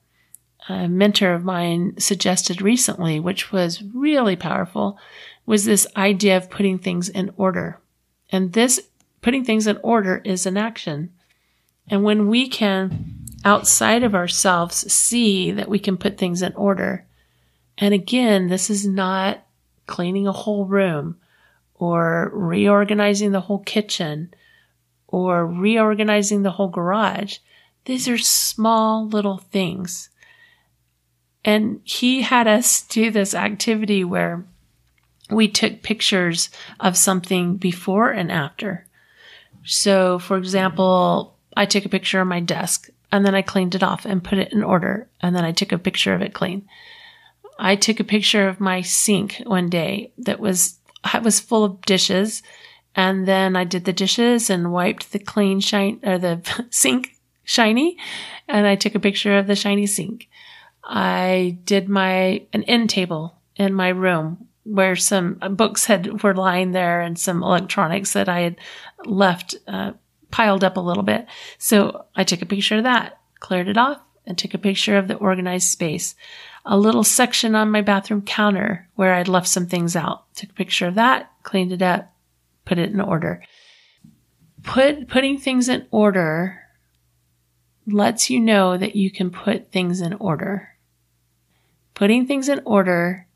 a 0.68 0.90
mentor 0.90 1.34
of 1.34 1.46
mine 1.46 1.98
suggested 1.98 2.62
recently, 2.62 3.22
which 3.22 3.54
was 3.54 3.82
really 3.94 4.36
powerful, 4.36 5.00
was 5.46 5.64
this 5.64 5.88
idea 5.96 6.36
of 6.36 6.50
putting 6.50 6.78
things 6.78 7.08
in 7.08 7.32
order. 7.38 7.80
And 8.34 8.52
this 8.52 8.82
putting 9.28 9.44
things 9.44 9.68
in 9.68 9.78
order 9.84 10.22
is 10.24 10.46
an 10.46 10.56
action. 10.56 11.12
And 11.90 12.02
when 12.02 12.30
we 12.30 12.48
can, 12.48 13.26
outside 13.44 14.02
of 14.04 14.16
ourselves, 14.16 14.90
see 14.90 15.52
that 15.52 15.68
we 15.68 15.80
can 15.80 15.98
put 15.98 16.18
things 16.18 16.42
in 16.42 16.54
order, 16.56 17.06
and 17.78 17.94
again, 17.94 18.48
this 18.48 18.70
is 18.70 18.88
not 18.88 19.46
cleaning 19.86 20.28
a 20.28 20.32
whole 20.32 20.64
room 20.64 21.18
or 21.76 22.32
reorganizing 22.34 23.34
the 23.34 23.42
whole 23.42 23.60
kitchen 23.60 24.34
or 25.10 25.46
reorganizing 25.46 26.44
the 26.44 26.52
whole 26.52 26.70
garage. 26.70 27.40
These 27.84 28.08
are 28.08 28.18
small 28.18 29.10
little 29.10 29.40
things 29.40 30.10
and 31.44 31.82
he 31.84 32.22
had 32.22 32.48
us 32.48 32.82
do 32.82 33.12
this 33.12 33.36
activity 33.36 34.06
where 34.06 34.46
we 35.30 35.50
took 35.50 35.84
pictures 35.84 36.50
of 36.80 36.96
something 36.96 37.58
before 37.58 38.12
and 38.12 38.32
after. 38.32 38.87
So, 39.68 40.18
for 40.18 40.38
example, 40.38 41.36
I 41.56 41.66
took 41.66 41.86
a 41.86 41.90
picture 41.90 42.22
of 42.22 42.28
my 42.28 42.40
desk 42.40 42.90
and 43.12 43.26
then 43.26 43.36
I 43.36 43.42
cleaned 43.42 43.76
it 43.76 43.84
off 43.84 44.06
and 44.06 44.24
put 44.24 44.38
it 44.38 44.54
in 44.54 44.64
order. 44.64 45.10
And 45.22 45.36
then 45.36 45.44
I 45.44 45.52
took 45.52 45.72
a 45.72 45.78
picture 45.78 46.14
of 46.14 46.22
it 46.22 46.34
clean. 46.34 46.68
I 47.60 47.76
took 47.76 48.00
a 48.00 48.06
picture 48.06 48.48
of 48.48 48.60
my 48.60 48.82
sink 48.82 49.42
one 49.46 49.70
day 49.70 50.14
that 50.20 50.40
was, 50.40 50.80
I 51.04 51.20
was 51.20 51.40
full 51.40 51.64
of 51.64 51.82
dishes. 51.82 52.44
And 52.96 53.28
then 53.28 53.56
I 53.56 53.64
did 53.64 53.86
the 53.86 53.94
dishes 53.94 54.50
and 54.50 54.72
wiped 54.72 55.12
the 55.12 55.20
clean 55.20 55.60
shine 55.60 56.00
or 56.04 56.18
the 56.18 56.42
sink 56.70 57.16
shiny. 57.44 57.98
And 58.48 58.66
I 58.66 58.76
took 58.76 58.96
a 58.96 59.00
picture 59.00 59.38
of 59.38 59.48
the 59.48 59.56
shiny 59.56 59.86
sink. 59.86 60.30
I 60.84 61.58
did 61.66 61.90
my 61.90 62.46
an 62.54 62.64
end 62.64 62.90
table 62.90 63.36
in 63.58 63.74
my 63.74 63.90
room 63.90 64.48
where 64.64 64.96
some 64.96 65.36
books 65.52 65.86
had 65.86 66.24
were 66.24 66.36
lying 66.36 66.72
there 66.72 67.02
and 67.02 67.18
some 67.18 67.42
electronics 67.42 68.14
that 68.14 68.28
I 68.28 68.42
had 68.42 68.58
left 69.06 69.56
uh, 69.68 69.94
piled 70.32 70.64
up 70.64 70.78
a 70.78 70.82
little 70.82 71.04
bit. 71.04 71.28
So 71.58 72.06
I 72.16 72.24
took 72.24 72.42
a 72.42 72.46
picture 72.46 72.78
of 72.78 72.84
that, 72.84 73.20
cleared 73.40 73.68
it 73.68 73.78
off, 73.78 74.02
and 74.26 74.38
took 74.38 74.54
a 74.54 74.60
picture 74.60 74.98
of 74.98 75.08
the 75.08 75.16
organized 75.16 75.70
space. 75.70 76.16
A 76.66 76.78
little 76.78 77.04
section 77.04 77.56
on 77.56 77.72
my 77.72 77.82
bathroom 77.82 78.22
counter 78.22 78.90
where 78.96 79.14
I'd 79.14 79.30
left 79.30 79.48
some 79.48 79.68
things 79.68 79.96
out. 79.96 80.34
Took 80.36 80.50
a 80.50 80.54
picture 80.54 80.88
of 80.88 80.96
that, 80.96 81.32
cleaned 81.44 81.72
it 81.72 81.82
up, 81.82 82.14
put 82.66 82.78
it 82.78 82.92
in 82.92 83.00
order. 83.00 83.42
Put 84.64 85.08
putting 85.08 85.38
things 85.38 85.70
in 85.70 85.88
order 85.92 86.60
lets 87.86 88.30
you 88.30 88.40
know 88.40 88.78
that 88.78 88.98
you 88.98 89.10
can 89.10 89.32
put 89.32 89.72
things 89.72 90.02
in 90.02 90.14
order. 90.16 90.76
Putting 91.94 92.28
things 92.28 92.50
in 92.50 92.62
order 92.66 93.28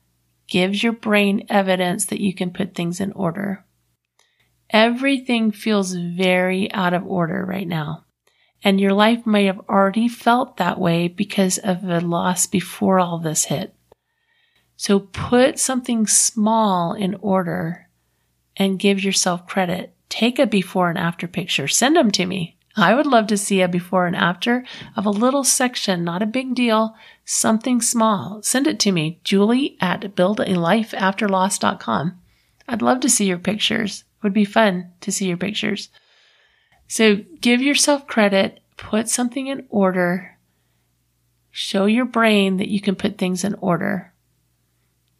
gives 0.47 0.83
your 0.83 0.91
brain 0.91 1.45
evidence 1.49 2.05
that 2.05 2.19
you 2.19 2.33
can 2.33 2.51
put 2.51 2.75
things 2.75 2.99
in 2.99 3.13
order. 3.13 3.63
Everything 4.71 5.51
feels 5.51 5.93
very 5.93 6.71
out 6.71 6.93
of 6.93 7.05
order 7.05 7.45
right 7.45 7.67
now. 7.67 8.05
And 8.63 8.79
your 8.79 8.93
life 8.93 9.25
may 9.25 9.45
have 9.45 9.59
already 9.67 10.07
felt 10.07 10.57
that 10.57 10.79
way 10.79 11.07
because 11.07 11.57
of 11.57 11.83
a 11.83 11.99
loss 11.99 12.45
before 12.45 12.99
all 12.99 13.19
this 13.19 13.45
hit. 13.45 13.75
So 14.77 14.99
put 14.99 15.59
something 15.59 16.07
small 16.07 16.93
in 16.93 17.15
order 17.15 17.89
and 18.55 18.79
give 18.79 19.03
yourself 19.03 19.47
credit. 19.47 19.93
Take 20.09 20.39
a 20.39 20.47
before 20.47 20.89
and 20.89 20.97
after 20.97 21.27
picture. 21.27 21.67
Send 21.67 21.95
them 21.95 22.11
to 22.11 22.25
me. 22.25 22.57
I 22.75 22.95
would 22.95 23.05
love 23.05 23.27
to 23.27 23.37
see 23.37 23.61
a 23.61 23.67
before 23.67 24.07
and 24.07 24.15
after 24.15 24.63
of 24.95 25.05
a 25.05 25.09
little 25.09 25.43
section, 25.43 26.03
not 26.03 26.21
a 26.21 26.27
big 26.27 26.55
deal, 26.55 26.95
something 27.25 27.81
small. 27.81 28.41
Send 28.43 28.67
it 28.67 28.79
to 28.81 28.91
me, 28.91 29.19
julie 29.23 29.77
at 29.81 30.01
buildalifeafterloss.com. 30.15 32.19
I'd 32.67 32.81
love 32.81 32.99
to 33.01 33.09
see 33.09 33.25
your 33.25 33.39
pictures. 33.39 34.03
Would 34.23 34.33
be 34.33 34.45
fun 34.45 34.91
to 35.01 35.11
see 35.11 35.27
your 35.27 35.37
pictures. 35.37 35.89
So 36.87 37.17
give 37.39 37.61
yourself 37.61 38.05
credit, 38.07 38.59
put 38.77 39.09
something 39.09 39.47
in 39.47 39.65
order, 39.69 40.37
show 41.49 41.85
your 41.85 42.05
brain 42.05 42.57
that 42.57 42.69
you 42.69 42.79
can 42.81 42.95
put 42.95 43.17
things 43.17 43.43
in 43.43 43.55
order. 43.55 44.13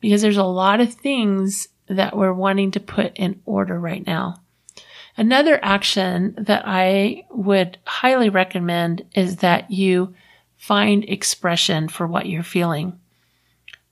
because 0.02 0.22
there's 0.22 0.38
a 0.38 0.44
lot 0.44 0.82
of 0.82 0.94
things 0.94 1.70
that 1.88 2.18
we're 2.18 2.34
wanting 2.34 2.72
to 2.72 2.80
put 2.80 3.16
in 3.16 3.40
order 3.46 3.80
right 3.80 4.06
now. 4.06 4.42
Another 5.16 5.60
action 5.64 6.34
that 6.38 6.64
I 6.66 7.26
would 7.30 7.78
highly 7.86 8.30
recommend 8.30 9.06
is 9.14 9.38
that 9.38 9.70
you 9.72 10.16
find 10.58 11.04
expression 11.06 11.88
for 11.88 12.08
what 12.08 12.26
you're 12.26 12.44
feeling. 12.44 13.00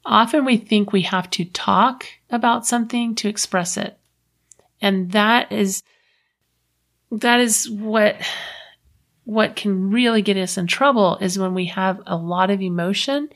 Often 0.05 0.45
we 0.45 0.57
think 0.57 0.91
we 0.91 1.03
have 1.03 1.29
to 1.31 1.45
talk 1.45 2.05
about 2.31 2.65
something 2.65 3.15
to 3.15 3.27
express 3.27 3.77
it. 3.77 3.98
And 4.81 5.11
that 5.11 5.51
is, 5.51 5.83
that 7.11 7.39
is 7.39 7.69
what, 7.69 8.15
what 9.23 9.55
can 9.55 9.91
really 9.91 10.21
get 10.21 10.37
us 10.37 10.57
in 10.57 10.67
trouble 10.67 11.17
is 11.21 11.37
when 11.37 11.53
we 11.53 11.65
have 11.65 12.01
a 12.07 12.15
lot 12.15 12.49
of 12.49 12.61
emotion 12.61 13.29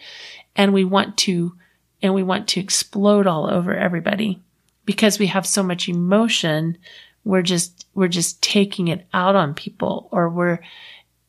and 0.55 0.73
we 0.73 0.83
want 0.83 1.17
to, 1.17 1.55
and 2.01 2.13
we 2.13 2.23
want 2.23 2.47
to 2.49 2.59
explode 2.59 3.27
all 3.27 3.49
over 3.49 3.75
everybody 3.75 4.41
because 4.85 5.19
we 5.19 5.27
have 5.27 5.45
so 5.45 5.63
much 5.63 5.87
emotion. 5.87 6.77
We're 7.23 7.41
just, 7.41 7.87
we're 7.93 8.07
just 8.07 8.41
taking 8.41 8.87
it 8.87 9.05
out 9.13 9.35
on 9.35 9.53
people 9.53 10.09
or 10.11 10.29
we're, 10.29 10.59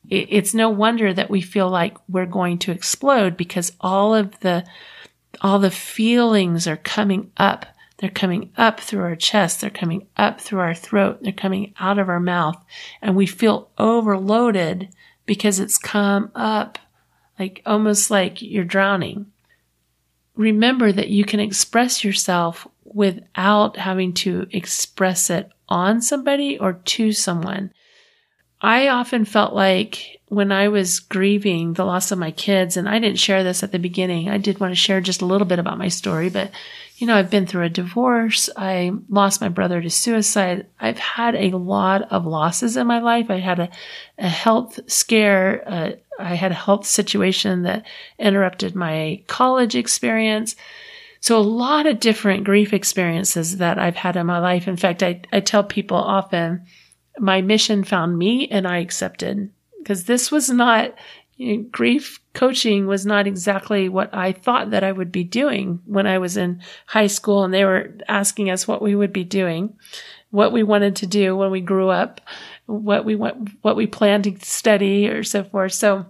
it's 0.09 0.53
no 0.53 0.69
wonder 0.69 1.13
that 1.13 1.31
we 1.31 1.41
feel 1.41 1.69
like 1.69 1.97
we're 2.07 2.27
going 2.27 2.59
to 2.59 2.71
explode 2.71 3.35
because 3.35 3.71
all 3.81 4.13
of 4.13 4.39
the, 4.41 4.65
all 5.41 5.59
the 5.59 5.71
feelings 5.71 6.67
are 6.67 6.77
coming 6.77 7.31
up 7.37 7.65
they're 7.97 8.09
coming 8.09 8.51
up 8.57 8.79
through 8.79 9.03
our 9.03 9.15
chest. 9.15 9.61
They're 9.61 9.69
coming 9.69 10.07
up 10.17 10.41
through 10.41 10.59
our 10.59 10.73
throat. 10.73 11.19
They're 11.21 11.31
coming 11.31 11.73
out 11.79 11.97
of 11.97 12.09
our 12.09 12.19
mouth. 12.19 12.61
And 13.01 13.15
we 13.15 13.25
feel 13.25 13.69
overloaded 13.77 14.89
because 15.25 15.59
it's 15.59 15.77
come 15.77 16.31
up 16.35 16.77
like 17.39 17.61
almost 17.65 18.11
like 18.11 18.41
you're 18.41 18.65
drowning. 18.65 19.27
Remember 20.35 20.91
that 20.91 21.09
you 21.09 21.23
can 21.23 21.39
express 21.39 22.03
yourself 22.03 22.67
without 22.83 23.77
having 23.77 24.13
to 24.13 24.47
express 24.51 25.29
it 25.29 25.49
on 25.69 26.01
somebody 26.01 26.57
or 26.59 26.73
to 26.73 27.11
someone. 27.11 27.71
I 28.65 28.87
often 28.87 29.25
felt 29.25 29.53
like 29.53 30.19
when 30.29 30.51
I 30.51 30.69
was 30.69 30.99
grieving 30.99 31.73
the 31.73 31.85
loss 31.85 32.11
of 32.11 32.17
my 32.17 32.31
kids, 32.31 32.75
and 32.75 32.89
I 32.89 32.97
didn't 32.97 33.19
share 33.19 33.43
this 33.43 33.61
at 33.61 33.71
the 33.71 33.77
beginning, 33.77 34.27
I 34.27 34.39
did 34.39 34.59
want 34.59 34.71
to 34.71 34.75
share 34.75 35.01
just 35.01 35.21
a 35.21 35.25
little 35.25 35.45
bit 35.45 35.59
about 35.59 35.77
my 35.77 35.87
story, 35.87 36.29
but 36.31 36.49
you 36.97 37.05
know, 37.05 37.15
I've 37.15 37.29
been 37.29 37.45
through 37.45 37.65
a 37.65 37.69
divorce. 37.69 38.49
I 38.57 38.91
lost 39.07 39.39
my 39.39 39.49
brother 39.49 39.83
to 39.83 39.89
suicide. 39.91 40.65
I've 40.79 40.97
had 40.97 41.35
a 41.35 41.51
lot 41.51 42.11
of 42.11 42.25
losses 42.25 42.75
in 42.75 42.87
my 42.87 42.97
life. 42.97 43.29
I 43.29 43.37
had 43.37 43.59
a, 43.59 43.69
a 44.17 44.29
health 44.29 44.79
scare. 44.87 45.63
Uh, 45.67 45.91
I 46.17 46.33
had 46.33 46.51
a 46.51 46.55
health 46.55 46.87
situation 46.87 47.61
that 47.63 47.85
interrupted 48.17 48.73
my 48.73 49.21
college 49.27 49.75
experience. 49.75 50.55
So 51.19 51.37
a 51.37 51.39
lot 51.39 51.85
of 51.85 51.99
different 51.99 52.45
grief 52.45 52.73
experiences 52.73 53.57
that 53.57 53.77
I've 53.77 53.97
had 53.97 54.15
in 54.15 54.25
my 54.25 54.39
life. 54.39 54.67
In 54.67 54.77
fact, 54.77 55.03
I, 55.03 55.21
I 55.31 55.41
tell 55.41 55.63
people 55.63 55.97
often 55.97 56.65
my 57.19 57.41
mission 57.41 57.83
found 57.83 58.17
me 58.17 58.47
and 58.47 58.67
I 58.67 58.79
accepted 58.79 59.51
because 59.79 60.05
this 60.05 60.31
was 60.31 60.49
not 60.49 60.95
you 61.37 61.57
know, 61.57 61.63
grief 61.71 62.19
coaching 62.33 62.87
was 62.87 63.05
not 63.05 63.27
exactly 63.27 63.89
what 63.89 64.13
I 64.13 64.31
thought 64.31 64.71
that 64.71 64.83
I 64.83 64.91
would 64.91 65.11
be 65.11 65.23
doing 65.23 65.81
when 65.85 66.07
I 66.07 66.17
was 66.17 66.37
in 66.37 66.61
high 66.85 67.07
school 67.07 67.43
and 67.43 67.53
they 67.53 67.65
were 67.65 67.93
asking 68.07 68.49
us 68.49 68.67
what 68.67 68.81
we 68.81 68.95
would 68.95 69.11
be 69.11 69.25
doing, 69.25 69.77
what 70.31 70.53
we 70.53 70.63
wanted 70.63 70.95
to 70.97 71.07
do 71.07 71.35
when 71.35 71.51
we 71.51 71.61
grew 71.61 71.89
up, 71.89 72.21
what 72.67 73.03
we 73.03 73.15
want, 73.15 73.49
what 73.61 73.75
we 73.75 73.85
planned 73.85 74.23
to 74.23 74.37
study 74.45 75.07
or 75.09 75.23
so 75.23 75.43
forth. 75.43 75.73
So 75.73 76.05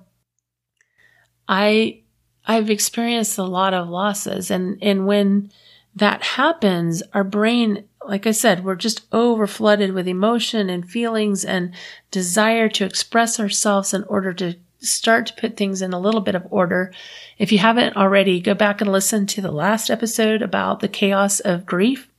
I, 1.48 2.02
I've 2.46 2.70
experienced 2.70 3.38
a 3.40 3.44
lot 3.44 3.74
of 3.74 3.90
losses 3.90 4.52
and, 4.52 4.78
and 4.82 5.08
when 5.08 5.52
that 5.96 6.24
happens, 6.24 7.02
our 7.14 7.24
brain, 7.24 7.86
like 8.06 8.28
I 8.28 8.32
said, 8.32 8.66
we're 8.66 8.76
just 8.76 9.06
over 9.12 9.48
flooded 9.48 9.94
with 9.94 10.08
emotion 10.08 10.70
and 10.70 10.90
feelings 10.90 11.46
and 11.46 11.74
desire 12.12 12.68
to 12.70 12.86
express 12.86 13.40
ourselves 13.40 13.94
in 13.94 14.04
order 14.04 14.34
to 14.34 14.56
start 14.80 15.28
to 15.28 15.34
put 15.34 15.58
things 15.58 15.82
in 15.82 15.94
a 15.94 16.00
little 16.00 16.22
bit 16.22 16.36
of 16.36 16.46
order. 16.52 16.94
If 17.38 17.52
you 17.52 17.60
haven't 17.60 17.96
already, 17.96 18.40
go 18.40 18.54
back 18.54 18.82
and 18.82 18.92
listen 18.92 19.26
to 19.28 19.42
the 19.42 19.52
last 19.52 19.90
episode 19.90 20.42
about 20.42 20.82
the 20.82 20.88
chaos 20.88 21.40
of 21.40 21.66
grief. 21.66 22.10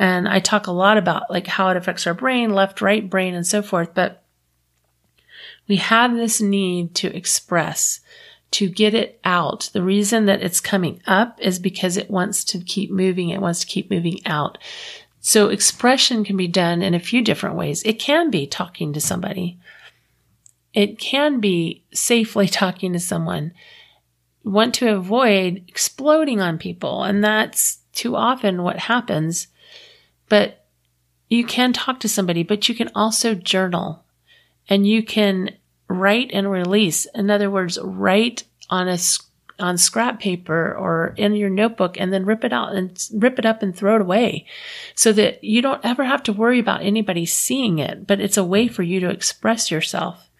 And 0.00 0.28
I 0.28 0.40
talk 0.40 0.66
a 0.66 0.72
lot 0.72 0.96
about 0.96 1.30
like 1.30 1.46
how 1.46 1.68
it 1.68 1.76
affects 1.76 2.06
our 2.06 2.14
brain, 2.14 2.50
left, 2.50 2.80
right 2.80 3.08
brain, 3.08 3.34
and 3.34 3.46
so 3.46 3.62
forth. 3.62 3.94
But 3.94 4.22
we 5.68 5.76
have 5.76 6.14
this 6.14 6.40
need 6.40 6.94
to 6.96 7.14
express, 7.14 8.00
to 8.52 8.68
get 8.68 8.94
it 8.94 9.20
out. 9.24 9.70
The 9.72 9.82
reason 9.82 10.26
that 10.26 10.42
it's 10.42 10.60
coming 10.60 11.00
up 11.06 11.38
is 11.40 11.58
because 11.58 11.96
it 11.96 12.10
wants 12.10 12.44
to 12.44 12.58
keep 12.58 12.90
moving. 12.90 13.28
It 13.28 13.40
wants 13.40 13.60
to 13.60 13.66
keep 13.66 13.90
moving 13.90 14.18
out. 14.26 14.58
So 15.20 15.48
expression 15.48 16.24
can 16.24 16.36
be 16.36 16.48
done 16.48 16.82
in 16.82 16.94
a 16.94 17.00
few 17.00 17.22
different 17.22 17.56
ways. 17.56 17.82
It 17.84 17.98
can 17.98 18.30
be 18.30 18.46
talking 18.46 18.92
to 18.92 19.00
somebody 19.00 19.58
it 20.72 20.98
can 20.98 21.40
be 21.40 21.84
safely 21.92 22.48
talking 22.48 22.92
to 22.92 23.00
someone. 23.00 23.52
Want 24.42 24.74
to 24.76 24.94
avoid 24.94 25.64
exploding 25.68 26.40
on 26.40 26.58
people, 26.58 27.02
and 27.02 27.22
that's 27.22 27.78
too 27.92 28.16
often 28.16 28.62
what 28.62 28.78
happens. 28.78 29.48
But 30.28 30.64
you 31.28 31.44
can 31.44 31.72
talk 31.72 32.00
to 32.00 32.08
somebody, 32.08 32.42
but 32.42 32.68
you 32.68 32.74
can 32.74 32.90
also 32.94 33.34
journal 33.34 34.04
and 34.68 34.86
you 34.86 35.02
can 35.02 35.50
write 35.90 36.30
and 36.32 36.50
release. 36.50 37.04
In 37.14 37.30
other 37.30 37.50
words, 37.50 37.78
write 37.82 38.44
on 38.70 38.88
a 38.88 38.98
on 39.58 39.76
scrap 39.76 40.18
paper 40.20 40.74
or 40.74 41.12
in 41.18 41.34
your 41.34 41.50
notebook 41.50 42.00
and 42.00 42.10
then 42.10 42.24
rip 42.24 42.44
it 42.44 42.52
out 42.52 42.74
and 42.74 42.98
rip 43.12 43.38
it 43.38 43.44
up 43.44 43.62
and 43.62 43.76
throw 43.76 43.96
it 43.96 44.00
away 44.00 44.46
so 44.94 45.12
that 45.12 45.44
you 45.44 45.60
don't 45.60 45.84
ever 45.84 46.04
have 46.04 46.22
to 46.22 46.32
worry 46.32 46.58
about 46.58 46.82
anybody 46.82 47.26
seeing 47.26 47.78
it, 47.78 48.06
but 48.06 48.20
it's 48.20 48.38
a 48.38 48.44
way 48.44 48.68
for 48.68 48.82
you 48.82 49.00
to 49.00 49.10
express 49.10 49.70
yourself. 49.70 50.30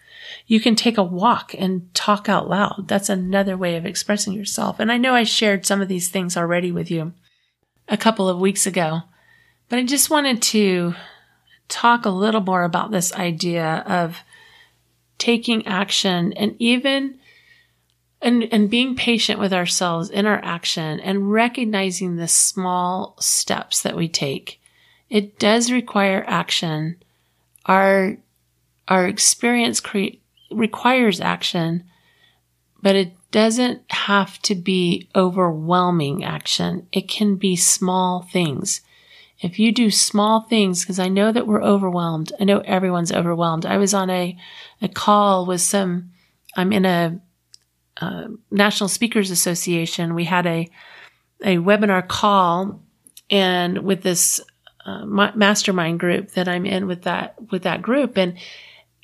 You 0.47 0.59
can 0.59 0.75
take 0.75 0.97
a 0.97 1.03
walk 1.03 1.53
and 1.57 1.93
talk 1.93 2.27
out 2.27 2.49
loud. 2.49 2.85
That's 2.87 3.09
another 3.09 3.55
way 3.55 3.75
of 3.75 3.85
expressing 3.85 4.33
yourself. 4.33 4.79
And 4.79 4.91
I 4.91 4.97
know 4.97 5.13
I 5.13 5.23
shared 5.23 5.67
some 5.67 5.81
of 5.81 5.87
these 5.87 6.09
things 6.09 6.35
already 6.35 6.71
with 6.71 6.89
you 6.89 7.13
a 7.87 7.97
couple 7.97 8.27
of 8.27 8.39
weeks 8.39 8.65
ago, 8.65 9.01
but 9.69 9.77
I 9.77 9.83
just 9.83 10.09
wanted 10.09 10.41
to 10.41 10.95
talk 11.69 12.05
a 12.05 12.09
little 12.09 12.41
more 12.41 12.63
about 12.63 12.91
this 12.91 13.13
idea 13.13 13.83
of 13.85 14.17
taking 15.21 15.65
action 15.67 16.33
and 16.33 16.55
even 16.57 17.19
and, 18.23 18.43
and 18.51 18.71
being 18.71 18.95
patient 18.95 19.39
with 19.39 19.53
ourselves 19.53 20.09
in 20.09 20.25
our 20.25 20.43
action 20.43 20.99
and 20.99 21.31
recognizing 21.31 22.15
the 22.15 22.27
small 22.27 23.15
steps 23.19 23.83
that 23.83 23.95
we 23.95 24.07
take. 24.07 24.59
It 25.09 25.37
does 25.37 25.71
require 25.71 26.23
action. 26.27 26.97
Our, 27.67 28.17
our 28.87 29.07
experience 29.07 29.79
create, 29.79 30.21
requires 30.51 31.21
action, 31.21 31.83
but 32.81 32.95
it 32.95 33.13
doesn't 33.29 33.91
have 33.91 34.39
to 34.43 34.55
be 34.55 35.07
overwhelming 35.15 36.23
action. 36.23 36.87
It 36.91 37.07
can 37.07 37.35
be 37.35 37.55
small 37.55 38.23
things. 38.23 38.81
If 39.41 39.57
you 39.57 39.71
do 39.71 39.89
small 39.89 40.41
things, 40.41 40.81
because 40.81 40.99
I 40.99 41.07
know 41.07 41.31
that 41.31 41.47
we're 41.47 41.63
overwhelmed. 41.63 42.31
I 42.39 42.43
know 42.43 42.59
everyone's 42.59 43.11
overwhelmed. 43.11 43.65
I 43.65 43.77
was 43.77 43.93
on 43.93 44.09
a, 44.09 44.37
a 44.81 44.87
call 44.87 45.47
with 45.47 45.61
some, 45.61 46.11
I'm 46.55 46.71
in 46.71 46.85
a, 46.85 47.19
a 47.97 48.27
National 48.51 48.87
Speakers 48.87 49.31
Association. 49.31 50.13
We 50.13 50.25
had 50.25 50.45
a, 50.45 50.69
a 51.43 51.57
webinar 51.57 52.07
call 52.07 52.83
and 53.31 53.79
with 53.79 54.03
this 54.03 54.39
uh, 54.85 55.05
mastermind 55.05 55.99
group 55.99 56.31
that 56.31 56.47
I'm 56.47 56.65
in 56.65 56.85
with 56.85 57.03
that, 57.03 57.35
with 57.51 57.63
that 57.63 57.81
group. 57.81 58.17
And 58.17 58.37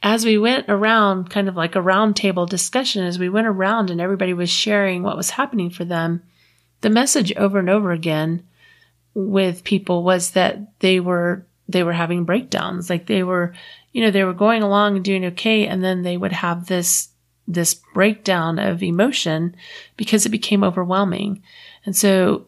as 0.04 0.24
we 0.24 0.38
went 0.38 0.66
around, 0.70 1.32
kind 1.32 1.50
of 1.50 1.56
like 1.56 1.76
a 1.76 1.82
roundtable 1.82 2.48
discussion, 2.48 3.04
as 3.04 3.18
we 3.18 3.30
went 3.30 3.48
around 3.48 3.90
and 3.90 4.00
everybody 4.00 4.34
was 4.34 4.50
sharing 4.50 5.02
what 5.02 5.18
was 5.18 5.32
happening 5.32 5.72
for 5.72 5.84
them, 5.86 6.22
the 6.82 6.90
message 6.92 7.34
over 7.36 7.58
and 7.58 7.70
over 7.70 7.92
again 7.92 8.47
with 9.18 9.64
people 9.64 10.04
was 10.04 10.32
that 10.32 10.80
they 10.80 11.00
were 11.00 11.44
they 11.68 11.82
were 11.82 11.94
having 11.94 12.24
breakdowns 12.24 12.88
like 12.88 13.08
they 13.08 13.24
were 13.24 13.52
you 13.92 14.00
know 14.00 14.12
they 14.12 14.24
were 14.24 14.32
going 14.32 14.62
along 14.62 14.96
and 14.96 15.04
doing 15.04 15.26
okay 15.26 15.66
and 15.66 15.84
then 15.84 16.04
they 16.04 16.16
would 16.16 16.32
have 16.32 16.68
this 16.68 17.10
this 17.48 17.74
breakdown 17.96 18.60
of 18.60 18.84
emotion 18.84 19.56
because 19.96 20.26
it 20.28 20.30
became 20.30 20.64
overwhelming 20.64 21.42
and 21.84 21.96
so 21.96 22.46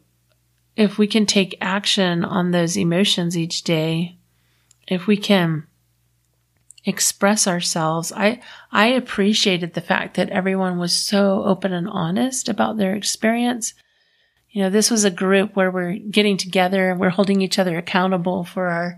if 0.76 1.00
we 1.00 1.08
can 1.08 1.26
take 1.26 1.58
action 1.60 2.24
on 2.24 2.52
those 2.52 2.78
emotions 2.78 3.36
each 3.36 3.64
day 3.64 4.16
if 4.88 5.08
we 5.08 5.18
can 5.18 5.66
express 6.86 7.46
ourselves. 7.46 8.12
I, 8.16 8.42
I 8.72 8.88
appreciated 8.88 9.74
the 9.74 9.82
fact 9.82 10.16
that 10.16 10.30
everyone 10.30 10.80
was 10.80 10.94
so 10.94 11.44
open 11.44 11.74
and 11.74 11.90
honest 11.90 12.48
about 12.48 12.78
their 12.78 12.96
experience. 12.96 13.74
You 14.52 14.64
know, 14.64 14.70
this 14.70 14.90
was 14.90 15.04
a 15.04 15.12
group 15.12 15.56
where 15.56 15.70
we're 15.70 15.94
getting 15.94 16.38
together 16.38 16.90
and 16.90 17.00
we're 17.00 17.10
holding 17.10 17.42
each 17.42 17.60
other 17.60 17.78
accountable 17.78 18.44
for 18.44 18.68
our 18.68 18.98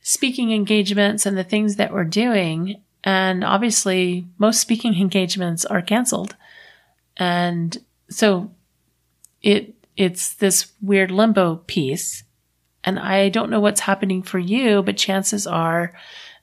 speaking 0.00 0.52
engagements 0.52 1.26
and 1.26 1.36
the 1.36 1.44
things 1.44 1.76
that 1.76 1.92
we're 1.92 2.04
doing. 2.04 2.80
And 3.02 3.44
obviously, 3.44 4.26
most 4.38 4.60
speaking 4.60 4.94
engagements 4.94 5.64
are 5.64 5.82
canceled. 5.82 6.36
And 7.16 7.76
so 8.08 8.50
it, 9.42 9.74
it's 9.96 10.34
this 10.34 10.72
weird 10.80 11.10
limbo 11.10 11.56
piece. 11.66 12.22
And 12.84 12.98
I 12.98 13.28
don't 13.28 13.50
know 13.50 13.60
what's 13.60 13.80
happening 13.80 14.22
for 14.22 14.38
you, 14.38 14.82
but 14.82 14.96
chances 14.96 15.46
are 15.46 15.92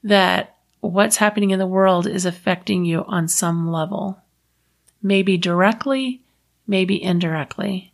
that 0.03 0.57
what's 0.81 1.17
happening 1.17 1.51
in 1.51 1.59
the 1.59 1.65
world 1.65 2.05
is 2.05 2.25
affecting 2.25 2.85
you 2.85 3.03
on 3.07 3.27
some 3.27 3.71
level. 3.71 4.21
Maybe 5.01 5.37
directly, 5.37 6.21
maybe 6.67 7.01
indirectly. 7.01 7.93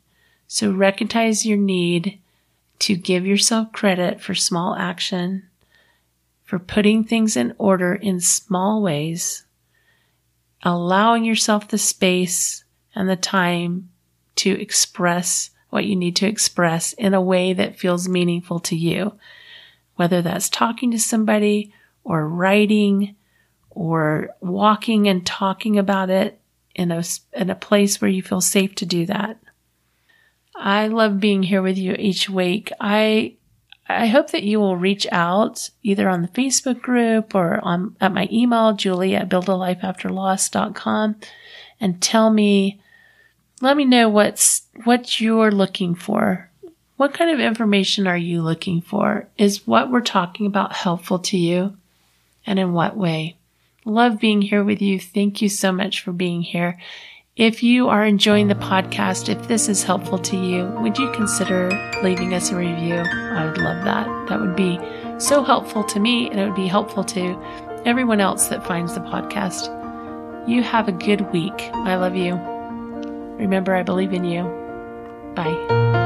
So 0.54 0.70
recognize 0.70 1.46
your 1.46 1.58
need 1.58 2.20
to 2.80 2.98
give 2.98 3.26
yourself 3.26 3.72
credit 3.72 4.20
for 4.20 4.36
small 4.36 4.76
action, 4.76 5.44
for 6.44 6.60
putting 6.60 7.06
things 7.06 7.38
in 7.38 7.56
order 7.58 7.96
in 7.96 8.20
small 8.20 8.82
ways, 8.82 9.46
allowing 10.62 11.24
yourself 11.24 11.70
the 11.70 11.78
space 11.78 12.66
and 12.94 13.08
the 13.08 13.16
time 13.16 13.92
to 14.36 14.50
express 14.60 15.52
what 15.70 15.86
you 15.86 15.96
need 15.96 16.18
to 16.18 16.28
express 16.28 16.92
in 16.92 17.14
a 17.14 17.22
way 17.22 17.54
that 17.54 17.80
feels 17.80 18.10
meaningful 18.10 18.60
to 18.60 18.76
you, 18.76 19.14
whether 19.96 20.22
that's 20.22 20.50
talking 20.50 20.92
to 20.92 21.00
somebody 21.00 21.74
or 22.04 22.28
writing 22.28 23.16
or 23.70 24.32
walking 24.42 25.08
and 25.08 25.26
talking 25.26 25.80
about 25.80 26.10
it 26.10 26.42
in 26.76 26.92
a, 26.92 27.02
in 27.32 27.50
a 27.50 27.56
place 27.56 28.02
where 28.02 28.12
you 28.12 28.22
feel 28.22 28.42
safe 28.42 28.76
to 28.76 28.86
do 28.86 29.06
that. 29.06 29.38
I 30.62 30.88
love 30.88 31.20
being 31.20 31.42
here 31.42 31.64
with 31.64 31.78
you 31.78 31.96
each 31.98 32.30
week. 32.30 32.72
I 32.80 33.36
I 33.90 34.08
hope 34.08 34.30
that 34.30 34.44
you 34.44 34.60
will 34.60 34.78
reach 34.78 35.08
out 35.12 35.70
either 35.84 36.08
on 36.08 36.22
the 36.22 36.28
Facebook 36.28 36.82
group 36.82 37.36
or 37.36 37.60
on 37.64 37.96
at 38.00 38.14
my 38.14 38.30
email, 38.32 38.74
julie 38.74 39.16
at 39.16 39.28
buildalifeafterloss.com 39.28 41.16
and 41.80 42.02
tell 42.02 42.30
me, 42.30 42.80
let 43.60 43.76
me 43.76 43.86
know 43.86 44.08
what's, 44.08 44.62
what 44.84 45.20
you're 45.20 45.52
looking 45.52 45.96
for. 45.96 46.50
What 46.96 47.14
kind 47.14 47.32
of 47.32 47.40
information 47.40 48.06
are 48.06 48.18
you 48.18 48.44
looking 48.44 48.82
for? 48.82 49.28
Is 49.38 49.66
what 49.66 49.90
we're 49.90 50.02
talking 50.02 50.46
about 50.46 50.74
helpful 50.74 51.20
to 51.20 51.38
you? 51.38 51.76
And 52.46 52.60
in 52.60 52.74
what 52.74 52.96
way? 52.96 53.36
Love 53.84 54.20
being 54.20 54.44
here 54.44 54.64
with 54.64 54.82
you. 54.82 55.00
Thank 55.00 55.42
you 55.42 55.50
so 55.50 55.72
much 55.72 56.02
for 56.02 56.12
being 56.12 56.44
here. 56.44 56.80
If 57.38 57.64
you 57.64 57.88
are 57.88 58.04
enjoying 58.04 58.50
the 58.50 58.56
podcast, 58.56 59.30
if 59.30 59.48
this 59.48 59.70
is 59.70 59.84
helpful 59.84 60.20
to 60.20 60.36
you, 60.36 60.66
would 60.82 60.98
you 60.98 61.10
consider 61.14 61.70
leaving 62.04 62.34
us 62.34 62.52
a 62.52 62.58
review? 62.58 62.96
I 62.96 63.46
would 63.46 63.58
love 63.58 63.86
that. 63.86 64.06
That 64.28 64.42
would 64.42 64.56
be 64.56 64.78
so 65.18 65.42
helpful 65.42 65.86
to 65.86 66.00
me 66.02 66.30
and 66.30 66.42
it 66.42 66.46
would 66.46 66.56
be 66.56 66.68
helpful 66.68 67.06
to 67.06 67.42
everyone 67.86 68.20
else 68.20 68.48
that 68.48 68.68
finds 68.68 68.96
the 68.96 69.00
podcast. 69.00 69.70
You 70.46 70.62
have 70.62 70.90
a 70.90 70.92
good 70.92 71.22
week. 71.32 71.70
I 71.74 71.96
love 71.96 72.18
you. 72.18 72.36
Remember, 73.38 73.76
I 73.76 73.84
believe 73.84 74.12
in 74.12 74.26
you. 74.26 74.44
Bye. 75.34 76.01